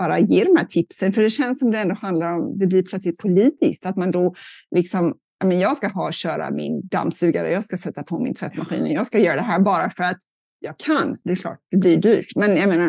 [0.00, 1.12] bara ge de här tipsen.
[1.12, 4.34] För det känns som det ändå handlar om, det blir plötsligt politiskt, att man då
[4.70, 9.18] liksom, jag ska ha, köra min dammsugare, jag ska sätta på min tvättmaskin, jag ska
[9.18, 10.18] göra det här bara för att
[10.60, 11.16] jag kan.
[11.24, 12.36] Det är klart, det blir dyrt.
[12.36, 12.86] Men jag menar,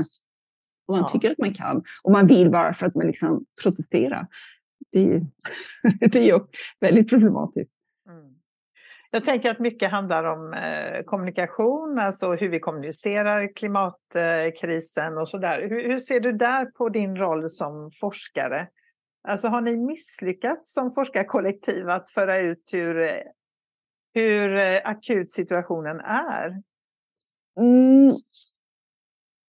[0.87, 1.07] om man ja.
[1.07, 4.27] tycker att man kan och man vill bara för att man liksom protesterar,
[4.91, 5.25] det är,
[6.09, 6.39] det är ju
[6.79, 7.71] väldigt problematiskt.
[9.13, 15.29] Jag tänker att mycket handlar om eh, kommunikation, alltså hur vi kommunicerar klimatkrisen eh, och
[15.29, 15.67] sådär.
[15.69, 18.67] Hur, hur ser du där på din roll som forskare?
[19.27, 23.23] Alltså har ni misslyckats som forskarkollektiv att föra ut hur, eh,
[24.13, 26.61] hur eh, akut situationen är?
[27.59, 28.15] Mm.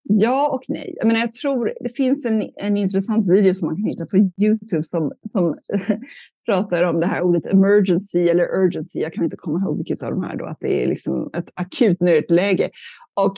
[0.03, 0.93] Ja och nej.
[0.97, 4.17] Jag, menar, jag tror det finns en, en intressant video som man kan hitta på
[4.17, 5.55] Youtube som, som
[6.45, 8.99] pratar om det här ordet emergency eller urgency.
[8.99, 11.49] Jag kan inte komma ihåg vilket av de här då, att det är liksom ett
[11.53, 12.69] akut nödläge.
[13.13, 13.37] Och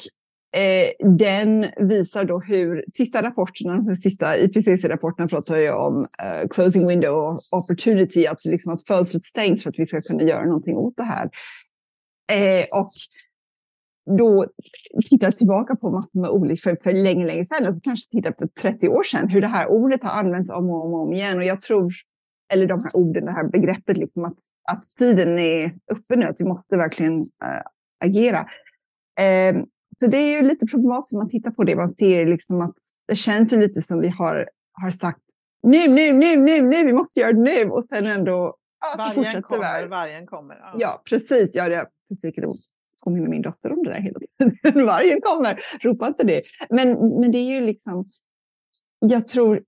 [0.62, 6.88] eh, den visar då hur sista rapporterna, de sista IPCC-rapporterna pratar ju om eh, closing
[6.88, 10.97] window opportunity, att, liksom att fönstret stängs för att vi ska kunna göra någonting åt
[10.97, 11.30] det här.
[12.32, 12.89] Eh, och
[14.18, 14.45] då
[15.10, 18.90] tittar tillbaka på massor med olyckor för länge, länge sedan, och kanske tittar på 30
[18.90, 21.38] år sedan, hur det här ordet har använts om och om, och om igen.
[21.38, 21.91] Och jag tror
[22.53, 24.38] eller de här orden, det här begreppet, liksom att,
[24.72, 27.61] att tiden är uppe nu, att vi måste verkligen äh,
[28.05, 28.39] agera.
[29.19, 29.61] Eh,
[29.99, 31.76] så det är ju lite problematiskt om man tittar på det.
[31.76, 32.76] Man ser liksom att
[33.07, 35.19] det känns ju lite som vi har, har sagt
[35.65, 39.41] nu, nu, nu, nu, nu, vi måste göra det nu och sen ändå ja, vargen
[39.41, 40.55] kommer, vargen kommer.
[40.55, 41.49] Ja, ja precis.
[41.53, 42.47] Ja, jag försöker
[43.03, 44.85] påminna min dotter om det där hela tiden.
[44.85, 46.41] vargen kommer, ropa inte det.
[46.69, 46.89] Men,
[47.19, 48.05] men det är ju liksom,
[48.99, 49.63] jag tror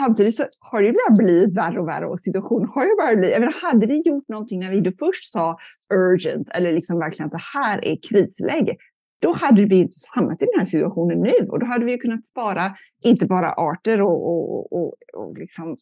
[0.00, 3.32] Samtidigt så har det bara blivit värre och värre och situationen har ju bara blivit...
[3.32, 5.58] Jag menar, hade vi gjort någonting när vi då först sa
[5.94, 8.76] urgent eller liksom verkligen att det här är krisläge,
[9.22, 12.26] då hade vi inte hamnat i den här situationen nu och då hade vi kunnat
[12.26, 12.62] spara
[13.04, 15.76] inte bara arter och, och, och, och liksom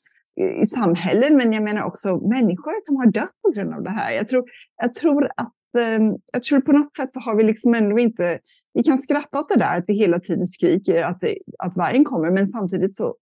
[0.62, 4.12] i samhällen, men jag menar också människor som har dött på grund av det här.
[4.12, 4.44] Jag tror,
[4.76, 8.38] jag tror att ehm, jag tror på något sätt så har vi liksom ändå inte,
[8.74, 12.04] vi kan skratta åt det där att vi hela tiden skriker att, det, att vargen
[12.04, 13.14] kommer, men samtidigt så,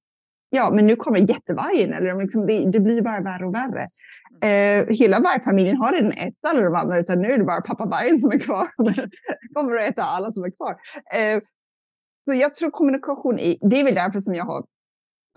[0.50, 3.86] ja, men nu kommer jättevargen, eller liksom, det, det blir bara värre och värre.
[4.44, 7.86] Uh, hela vargfamiljen har redan ätit alla de andra, utan nu är det bara pappa
[7.86, 8.68] vargen som är kvar.
[9.54, 10.72] kommer att äta alla som är kvar.
[10.72, 11.40] Uh,
[12.28, 14.64] så jag tror kommunikation, är, det är väl därför som jag har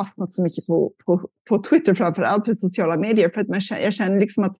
[0.02, 3.62] fastnat så mycket på, på, på Twitter framför allt, för sociala medier, för att man,
[3.70, 4.58] jag känner liksom att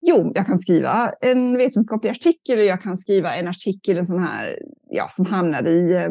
[0.00, 4.22] Jo, jag kan skriva en vetenskaplig artikel och jag kan skriva en artikel en sån
[4.22, 4.58] här,
[4.90, 6.10] ja, som hamnar i eh,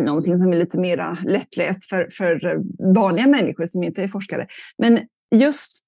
[0.00, 2.60] någonting som är lite mer lättläst för, för
[2.94, 4.46] vanliga människor som inte är forskare.
[4.78, 5.00] Men
[5.34, 5.84] just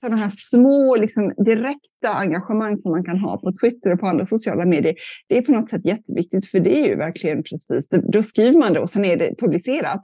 [0.00, 4.24] sådana här små liksom, direkta engagemang som man kan ha på Twitter och på andra
[4.24, 4.94] sociala medier,
[5.28, 8.72] det är på något sätt jätteviktigt, för det är ju verkligen precis, då skriver man
[8.72, 10.00] det och sen är det publicerat.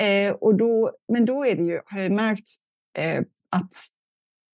[0.00, 2.48] Eh, och då, men då är det ju, har jag märkt,
[2.98, 3.20] eh,
[3.56, 3.72] att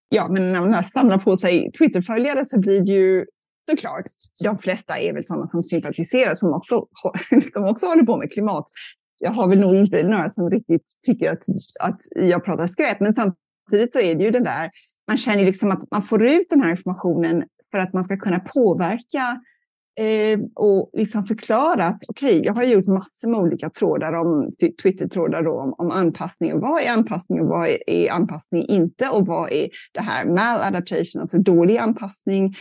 [0.09, 3.27] ja, men när man samlar på sig Twitterföljare så blir det ju
[3.71, 4.05] såklart,
[4.45, 6.87] de flesta är väl sådana som sympatiserar, som också,
[7.53, 8.67] som också håller på med klimat.
[9.19, 11.43] Jag har väl nog inte några som riktigt tycker att,
[11.81, 14.71] att jag pratar skräp, men samtidigt så är det ju det där,
[15.09, 18.41] man känner liksom att man får ut den här informationen för att man ska kunna
[18.41, 19.41] påverka
[20.01, 24.51] eh, och liksom förklara att okej, okay, jag har gjort massor med olika trådar om
[24.83, 26.55] Twitter-trådar om, om anpassning.
[26.55, 29.09] och vad är anpassning och vad är, är anpassning inte?
[29.09, 32.55] Och vad är det här maladaptation, alltså dålig anpassning?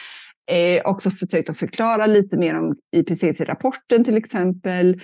[0.52, 5.02] Eh, också försökt att förklara lite mer om IPCC-rapporten till exempel.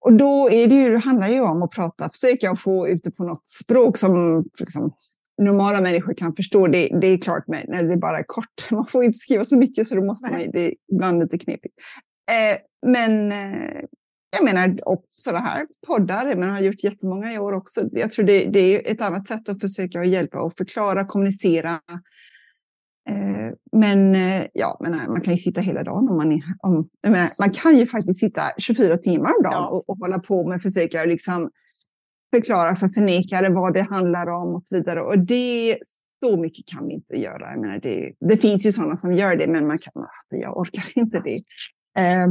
[0.00, 3.10] Och då är det ju, det handlar ju om att prata, försöka få ut det
[3.10, 4.94] på något språk som liksom,
[5.42, 6.66] normala människor kan förstå.
[6.66, 8.70] Det, det är klart med, när det bara är kort.
[8.70, 11.74] Man får inte skriva så mycket så då måste man, det är ibland lite knepigt.
[12.30, 12.58] Eh,
[12.90, 13.80] men eh,
[14.36, 17.88] jag menar också det här poddar, man har gjort jättemånga i år också.
[17.92, 21.80] Jag tror det, det är ett annat sätt att försöka hjälpa och förklara, kommunicera.
[23.08, 26.88] Eh, men eh, ja, menar, man kan ju sitta hela dagen om man är, om,
[27.02, 29.68] menar, man kan ju faktiskt sitta 24 timmar om dagen ja.
[29.68, 31.50] och, och hålla på med försöka liksom
[32.34, 35.02] förklara för förnekare vad det handlar om och så vidare.
[35.02, 35.78] Och det,
[36.24, 37.50] så mycket kan vi inte göra.
[37.50, 40.56] Jag menar, det, det finns ju sådana som gör det, men man kan, alltså, jag
[40.58, 41.34] orkar inte det.
[42.00, 42.26] Eh,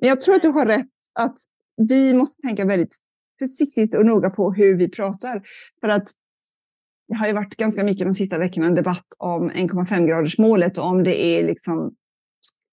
[0.00, 1.36] men jag tror att du har rätt att
[1.76, 2.96] vi måste tänka väldigt
[3.38, 5.42] försiktigt och noga på hur vi pratar.
[5.80, 6.08] För att
[7.08, 11.04] det har ju varit ganska mycket de sista veckorna en debatt om 1,5-gradersmålet och om
[11.04, 11.94] det är liksom,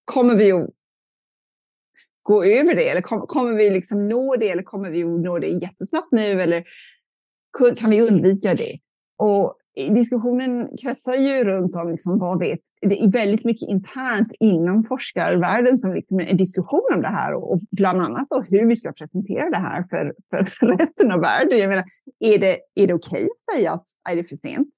[0.06, 0.70] kommer vi att
[2.24, 2.90] gå över det?
[2.90, 4.50] Eller kom, kommer vi liksom nå det?
[4.50, 6.42] Eller kommer vi att nå det jättesnabbt nu?
[6.42, 6.64] Eller
[7.78, 8.80] kan vi undvika det?
[9.18, 14.84] Och diskussionen kretsar ju runt om liksom, vad vet, det är väldigt mycket internt inom
[14.84, 18.68] forskarvärlden som liksom är en diskussion om det här och, och bland annat då hur
[18.68, 21.60] vi ska presentera det här för, för resten av världen.
[21.60, 21.86] Jag menar,
[22.20, 24.70] är det, är det okej okay att säga att är det för sent?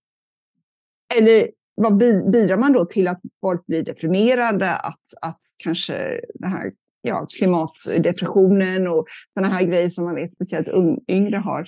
[1.17, 1.97] Eller vad
[2.31, 6.71] bidrar man då till att folk blir deprimerade, att, att kanske det här
[7.01, 10.67] ja, klimatdepressionen och sådana här grejer som man vet speciellt
[11.07, 11.65] yngre har.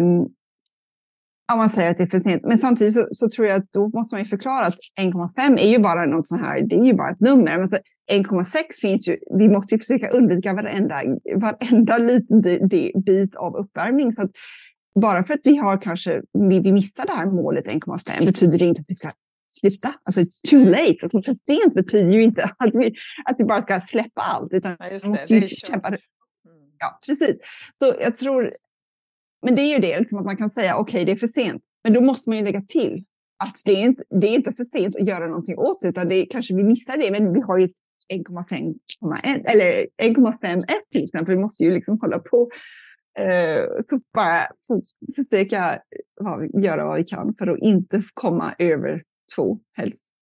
[0.00, 0.28] Um,
[1.52, 2.42] om man säger att det är för sent.
[2.44, 5.68] Men samtidigt så, så, tror jag att då måste man ju förklara att 1,5 är
[5.68, 7.58] ju bara något sånt här, det är ju bara ett nummer.
[7.58, 7.68] Men
[8.12, 11.02] 1,6 finns ju, vi måste ju försöka undvika varenda,
[11.36, 12.40] varenda liten
[13.04, 14.12] bit av uppvärmning.
[14.12, 14.30] Så att
[15.00, 18.64] bara för att vi har kanske, vi, vi missar det här målet 1,5 betyder det
[18.64, 19.10] inte att vi ska
[19.48, 19.94] sluta.
[20.04, 22.94] Alltså too late, alltså för sent betyder ju inte att vi,
[23.24, 24.52] att vi bara ska släppa allt.
[24.52, 25.88] Utan ja, just det, det kämpa.
[25.88, 25.98] Mm.
[26.78, 27.36] Ja, precis.
[27.74, 28.52] Så jag tror,
[29.44, 31.28] men det är ju det, liksom att man kan säga okej, okay, det är för
[31.28, 31.62] sent.
[31.84, 33.04] Men då måste man ju lägga till
[33.44, 36.08] att det är inte det är inte för sent att göra någonting åt det, utan
[36.08, 37.68] det är, kanske vi missar det, men vi har ju
[38.12, 38.74] 1,5
[39.44, 41.34] eller 1,51 till exempel.
[41.34, 42.50] Vi måste ju liksom hålla på
[43.18, 44.48] eh, så bara
[45.16, 45.78] försöka
[46.62, 49.02] göra vad vi kan för att inte komma över
[49.36, 50.13] två helst.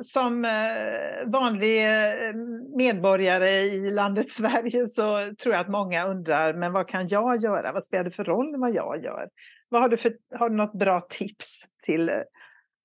[0.00, 2.34] Som eh, vanlig eh,
[2.76, 7.72] medborgare i landet Sverige så tror jag att många undrar, men vad kan jag göra?
[7.72, 9.28] Vad spelar det för roll vad jag gör?
[9.68, 12.14] Vad har, du för, har du något bra tips till eh,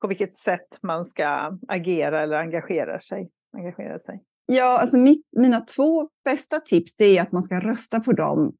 [0.02, 3.30] på vilket sätt man ska agera eller engagera sig?
[3.58, 4.24] Engagera sig?
[4.46, 8.54] Ja, alltså mitt, mina två bästa tips är att man ska rösta på dem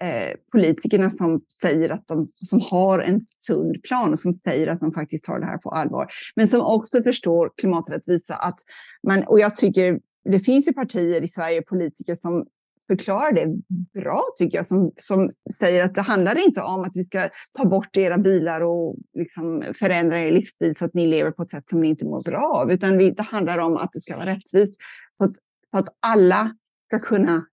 [0.00, 4.80] Eh, politikerna som säger att de som har en sund plan och som säger att
[4.80, 6.06] de faktiskt tar det här på allvar.
[6.36, 8.34] Men som också förstår klimaträttvisa.
[8.34, 8.58] Att
[9.06, 12.46] man, och jag tycker det finns ju partier i Sverige, politiker som
[12.86, 13.56] förklarar det
[14.00, 17.64] bra tycker jag, som, som säger att det handlar inte om att vi ska ta
[17.64, 21.68] bort era bilar och liksom förändra er livsstil så att ni lever på ett sätt
[21.70, 24.26] som ni inte mår bra av, utan vi, det handlar om att det ska vara
[24.26, 24.80] rättvist
[25.18, 25.32] så att,
[25.70, 26.56] så att alla
[26.86, 27.46] ska kunna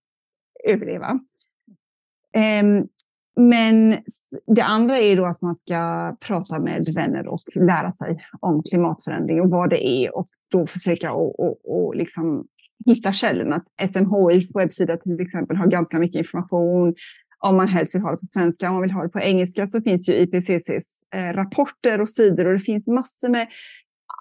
[0.67, 1.19] överleva.
[2.33, 2.87] Ehm,
[3.35, 3.97] men
[4.55, 9.41] det andra är då att man ska prata med vänner och lära sig om klimatförändring
[9.41, 12.45] och vad det är och då försöka och, och, och liksom
[12.85, 13.61] hitta källorna.
[13.93, 16.95] SMHIs webbsida till exempel har ganska mycket information.
[17.39, 19.67] Om man helst vill ha det på svenska, om man vill ha det på engelska
[19.67, 23.47] så finns ju IPCCs eh, rapporter och sidor och det finns massor med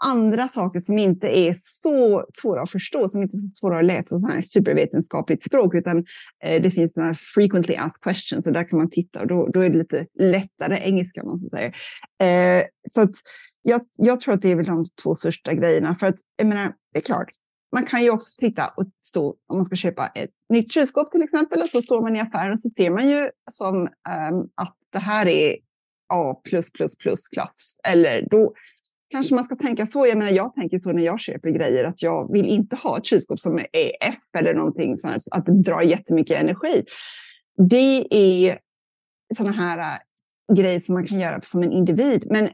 [0.00, 3.84] andra saker som inte är så svåra att förstå, som inte är så svåra att
[3.84, 5.98] läsa, så här supervetenskapligt språk, utan
[6.44, 9.60] eh, det finns sådana frequently asked questions och där kan man titta och då, då
[9.60, 11.76] är det lite lättare engelska, man säger.
[12.22, 13.14] Eh, så att
[13.62, 16.72] jag, jag, tror att det är väl de två största grejerna, för att jag menar,
[16.92, 17.28] det är klart,
[17.72, 21.22] man kan ju också titta och stå, om man ska köpa ett nytt kylskåp till
[21.22, 24.76] exempel, och så står man i affären och så ser man ju som um, att
[24.92, 25.56] det här är
[26.12, 26.40] A+++
[27.32, 27.76] klass.
[27.88, 28.54] Eller då
[29.10, 30.06] kanske man ska tänka så.
[30.06, 33.04] Jag menar, jag tänker så när jag köper grejer att jag vill inte ha ett
[33.04, 36.84] kylskåp som är F eller någonting sånt, att det drar jättemycket energi.
[37.68, 38.58] Det är
[39.36, 42.26] sådana här äh, grejer som man kan göra som en individ.
[42.30, 42.50] Men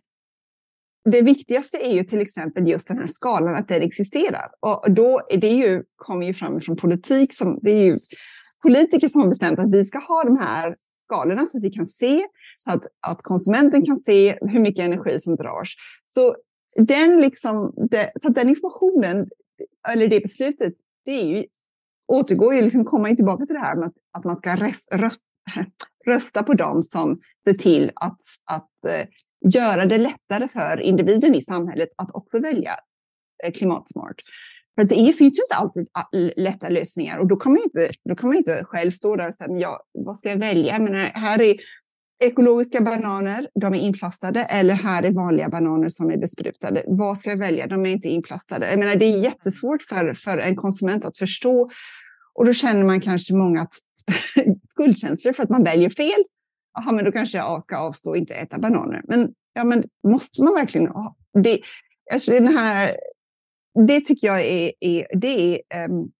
[1.10, 4.48] det viktigaste är ju till exempel just den här skalan, att den existerar.
[4.60, 7.34] Och då är det ju, kommer ju fram från politik.
[7.34, 7.96] Som, det är ju
[8.62, 10.74] politiker som har bestämt att vi ska ha de här
[11.04, 12.26] skalorna så att vi kan se,
[12.56, 15.68] så att, att konsumenten kan se hur mycket energi som dras.
[16.06, 16.36] Så
[16.78, 19.30] den, liksom, det, så den informationen,
[19.88, 20.74] eller det beslutet,
[21.04, 21.44] det är ju,
[22.06, 24.94] återgår ju, liksom, kommer ju tillbaka till det här med att, att man ska rest,
[24.94, 25.20] röst,
[26.06, 29.08] rösta på dem som ser till att, att uh,
[29.54, 32.76] göra det lättare för individen i samhället att också välja
[33.46, 34.16] uh, klimatsmart.
[34.74, 35.88] För det finns ju inte alltid
[36.36, 39.34] lätta lösningar och då kan man inte, då kan man inte själv stå där och
[39.34, 40.78] säga, ja, vad ska jag välja?
[40.78, 41.54] Men här är
[42.24, 46.84] ekologiska bananer, de är inplastade, eller här är vanliga bananer som är besprutade.
[46.86, 47.66] Vad ska jag välja?
[47.66, 48.70] De är inte inplastade.
[48.70, 51.70] Jag menar, det är jättesvårt för, för en konsument att förstå.
[52.34, 53.74] Och då känner man kanske många att,
[54.68, 56.24] skuldkänslor för att man väljer fel.
[56.74, 59.02] Jaha, men då kanske jag ska avstå och inte äta bananer.
[59.04, 61.60] Men, ja, men måste man verkligen ha det?
[62.12, 62.96] Alltså den här,
[63.86, 66.10] det tycker jag är, är det är um,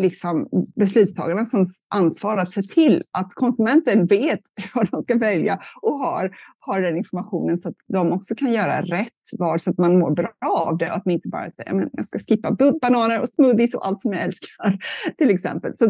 [0.00, 1.50] liksom beslutstagarnas
[1.88, 4.40] ansvar att se till att konsumenten vet
[4.74, 8.82] vad de ska välja och har, har den informationen så att de också kan göra
[8.82, 9.08] rätt
[9.38, 11.88] val så att man mår bra av det och att man inte bara säger att
[11.92, 14.78] jag ska skippa bananer och smoothies och allt som jag älskar
[15.18, 15.76] till exempel.
[15.76, 15.84] Så,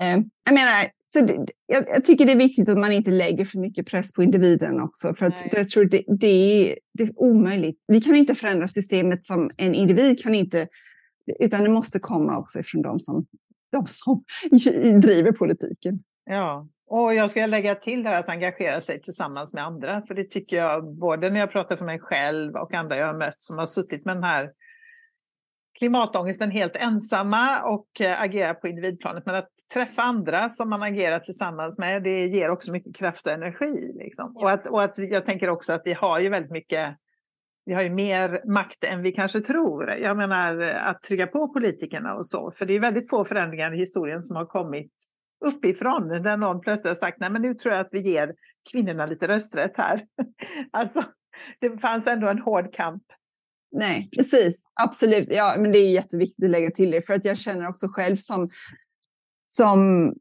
[0.00, 3.44] eh, jag menar, så det, jag, jag, tycker det är viktigt att man inte lägger
[3.44, 6.26] för mycket press på individen också för att jag tror det, det,
[6.70, 7.84] är, det är omöjligt.
[7.88, 10.68] Vi kan inte förändra systemet som en individ kan inte
[11.38, 13.26] utan det måste komma också ifrån de som,
[13.72, 14.24] de som
[15.00, 16.02] driver politiken.
[16.30, 20.14] Ja, och jag ska lägga till det här att engagera sig tillsammans med andra, för
[20.14, 23.40] det tycker jag både när jag pratar för mig själv och andra jag har mött
[23.40, 24.50] som har suttit med den här
[25.78, 29.26] klimatångesten helt ensamma och äh, agera på individplanet.
[29.26, 33.32] Men att träffa andra som man agerar tillsammans med, det ger också mycket kraft och
[33.32, 33.92] energi.
[33.94, 34.36] Liksom.
[34.36, 36.96] Och, att, och att jag tänker också att vi har ju väldigt mycket
[37.66, 39.90] vi har ju mer makt än vi kanske tror.
[39.90, 42.50] Jag menar eh, att trycka på politikerna och så.
[42.50, 44.92] För det är väldigt få förändringar i historien som har kommit
[45.46, 46.08] uppifrån.
[46.08, 48.34] Där någon plötsligt har sagt, nej men nu tror jag att vi ger
[48.72, 50.02] kvinnorna lite rösträtt här.
[50.70, 51.02] alltså,
[51.60, 53.02] det fanns ändå en hård kamp.
[53.72, 54.66] Nej, precis.
[54.80, 55.28] Absolut.
[55.32, 57.06] Ja, men det är jätteviktigt att lägga till det.
[57.06, 58.48] För att jag känner också själv som
[59.56, 60.12] som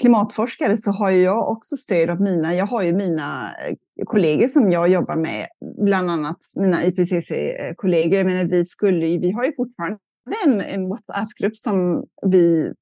[0.00, 4.70] klimatforskare så har jag också stöd av mina, jag har ju mina eh, kollegor som
[4.70, 5.46] jag jobbar med,
[5.84, 8.18] bland annat mina IPCC-kollegor.
[8.18, 9.98] Jag menar, vi, skulle, vi har ju fortfarande
[10.44, 12.72] en, en WhatsApp-grupp som vi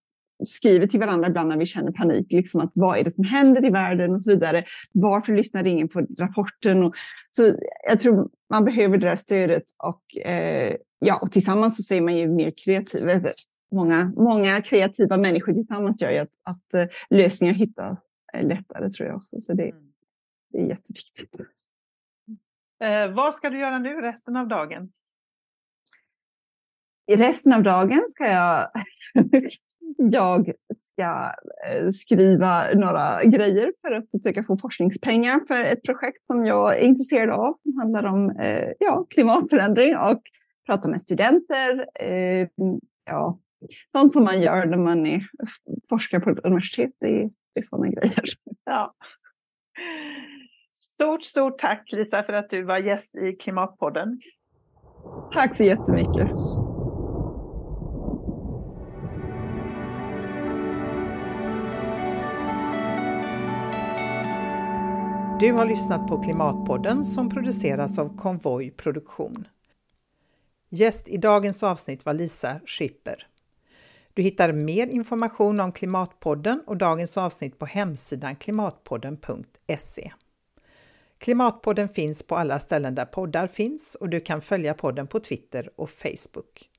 [0.44, 2.32] skriver till varandra ibland när vi känner panik.
[2.32, 4.64] Liksom att vad är det som händer i världen och så vidare.
[4.92, 6.82] Varför lyssnar ingen på rapporten?
[6.82, 6.94] Och,
[7.30, 7.52] så
[7.88, 12.16] jag tror man behöver det där stödet och, eh, ja, och tillsammans så är man
[12.16, 13.28] ju mer kreativ alltså,
[13.70, 17.98] många, många kreativa människor tillsammans gör ju att, att eh, lösningar hittas
[18.42, 19.40] lättare tror jag också.
[19.40, 19.92] Så det, mm.
[20.52, 21.34] det är jätteviktigt.
[22.82, 24.92] Eh, vad ska du göra nu resten av dagen?
[27.06, 28.70] I resten av dagen ska jag,
[29.96, 31.32] jag ska
[31.66, 36.84] eh, skriva några grejer för att försöka få forskningspengar för ett projekt som jag är
[36.84, 40.22] intresserad av som handlar om eh, ja, klimatförändring och
[40.66, 41.86] prata med studenter.
[41.94, 42.48] Eh,
[43.04, 43.38] ja,
[43.92, 45.26] sånt som man gör när man är,
[45.88, 46.90] forskar på ett universitet.
[47.00, 48.24] Det är, det är sådana grejer.
[48.64, 48.94] Ja.
[50.74, 54.20] Stort, stort tack Lisa för att du var gäst i Klimatpodden.
[55.32, 56.30] Tack så jättemycket.
[65.40, 69.48] Du har lyssnat på Klimatpodden som produceras av Konvoj Produktion.
[70.70, 73.26] Gäst i dagens avsnitt var Lisa Schipper.
[74.20, 80.12] Du hittar mer information om Klimatpodden och dagens avsnitt på hemsidan klimatpodden.se.
[81.18, 85.70] Klimatpodden finns på alla ställen där poddar finns och du kan följa podden på Twitter
[85.76, 86.70] och Facebook.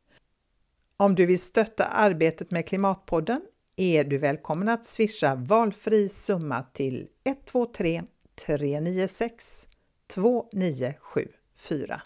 [0.97, 3.41] Om du vill stötta arbetet med Klimatpodden
[3.75, 8.03] är du välkommen att swisha valfri summa till 123
[8.47, 9.67] 396
[10.13, 12.01] 2974.